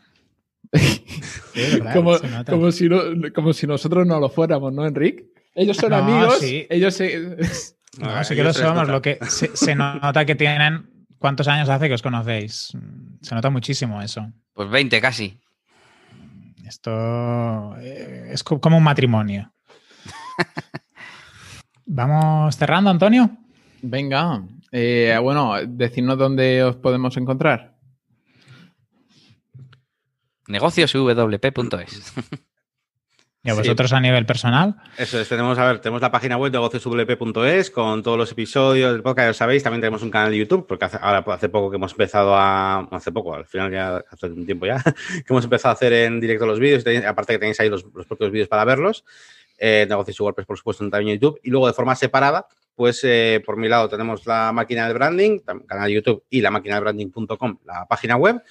[1.93, 5.31] como, si nosotros no lo fuéramos, ¿no, Enrique?
[5.55, 6.39] Ellos son amigos.
[6.41, 7.37] Ellos se...
[7.97, 8.87] No, sí que lo somos.
[8.87, 11.07] Lo que se, nota que tienen.
[11.17, 12.71] ¿Cuántos años hace que os conocéis?
[13.21, 14.31] Se nota muchísimo eso.
[14.53, 15.39] Pues 20 casi.
[16.65, 19.51] Esto eh, es como un matrimonio.
[21.85, 23.31] ¿Vamos cerrando, Antonio?
[23.81, 24.43] Venga.
[24.71, 27.75] Eh, bueno, decirnos dónde os podemos encontrar.
[30.47, 32.13] Negocioswp.es.
[33.41, 34.75] ¿Y a vosotros a nivel personal?
[34.97, 39.01] Eso es, tenemos, a ver, tenemos la página web negocioswp.es con todos los episodios del
[39.01, 41.77] podcast, ya sabéis, también tenemos un canal de YouTube, porque hace, ahora hace poco que
[41.77, 45.71] hemos empezado a, hace poco, al final ya hace un tiempo ya, que hemos empezado
[45.71, 49.05] a hacer en directo los vídeos, aparte que tenéis ahí los, propios vídeos para verlos,
[49.57, 52.45] eh, negocios por supuesto, en también YouTube, y luego de forma separada
[52.79, 56.49] pues eh, por mi lado tenemos la máquina de branding, canal de YouTube y la
[56.49, 58.41] máquina de branding.com, la página web.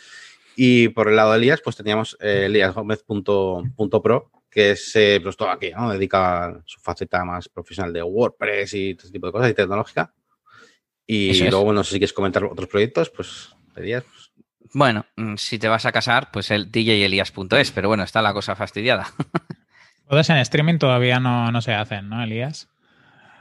[0.54, 5.48] Y por el lado de Elías, pues teníamos eh, eliasgomez.pro, que es eh, pues todo
[5.48, 5.90] aquí, ¿no?
[5.90, 9.54] Dedica a su faceta más profesional de WordPress y todo ese tipo de cosas y
[9.54, 10.12] tecnológica.
[11.06, 14.04] Y luego, bueno, si quieres comentar otros proyectos, pues Elías.
[14.04, 14.30] Pues.
[14.74, 18.54] Bueno, mm, si te vas a casar, pues el djelías.es, pero bueno, está la cosa
[18.54, 19.06] fastidiada.
[20.06, 22.68] Todas en streaming todavía no, no se hacen, ¿no, Elías?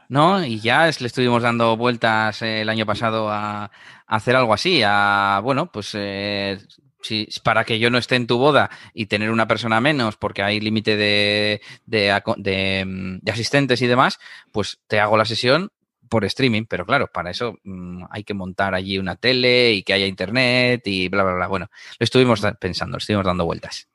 [0.09, 0.43] ¿No?
[0.43, 3.71] Y ya le estuvimos dando vueltas el año pasado a,
[4.07, 6.59] hacer algo así, a, bueno, pues eh,
[7.01, 10.43] si, para que yo no esté en tu boda y tener una persona menos porque
[10.43, 14.19] hay límite de, de, asistentes y demás,
[14.51, 15.71] pues te hago la sesión
[16.09, 19.93] por streaming, pero claro, para eso mm, hay que montar allí una tele y que
[19.93, 21.47] haya internet y bla, bla, bla.
[21.47, 23.89] Bueno, lo estuvimos pensando, lo estuvimos dando vueltas.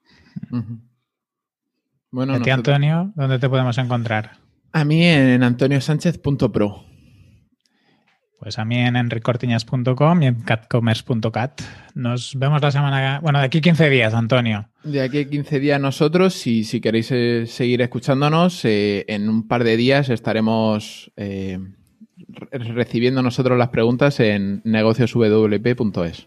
[2.10, 4.41] Bueno, ¿A Antonio, dónde te podemos encontrar?
[4.72, 6.84] A mí en antoniosánchez.pro.
[8.42, 11.60] Pues a mí en enricortiñas.com y en catcommerce.cat.
[11.94, 13.20] Nos vemos la semana.
[13.22, 14.68] Bueno, de aquí 15 días, Antonio.
[14.82, 16.44] De aquí 15 días nosotros.
[16.48, 21.60] Y si queréis eh, seguir escuchándonos, eh, en un par de días estaremos eh,
[22.50, 26.26] recibiendo nosotros las preguntas en negocioswp.es.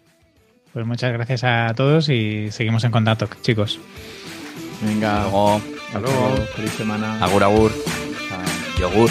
[0.72, 3.78] Pues muchas gracias a todos y seguimos en contacto, chicos.
[4.82, 5.26] Venga.
[5.26, 5.62] Hasta luego.
[5.88, 6.36] Hasta luego.
[6.56, 7.22] Feliz semana.
[7.22, 7.72] Agur, agur.
[8.86, 9.10] Euro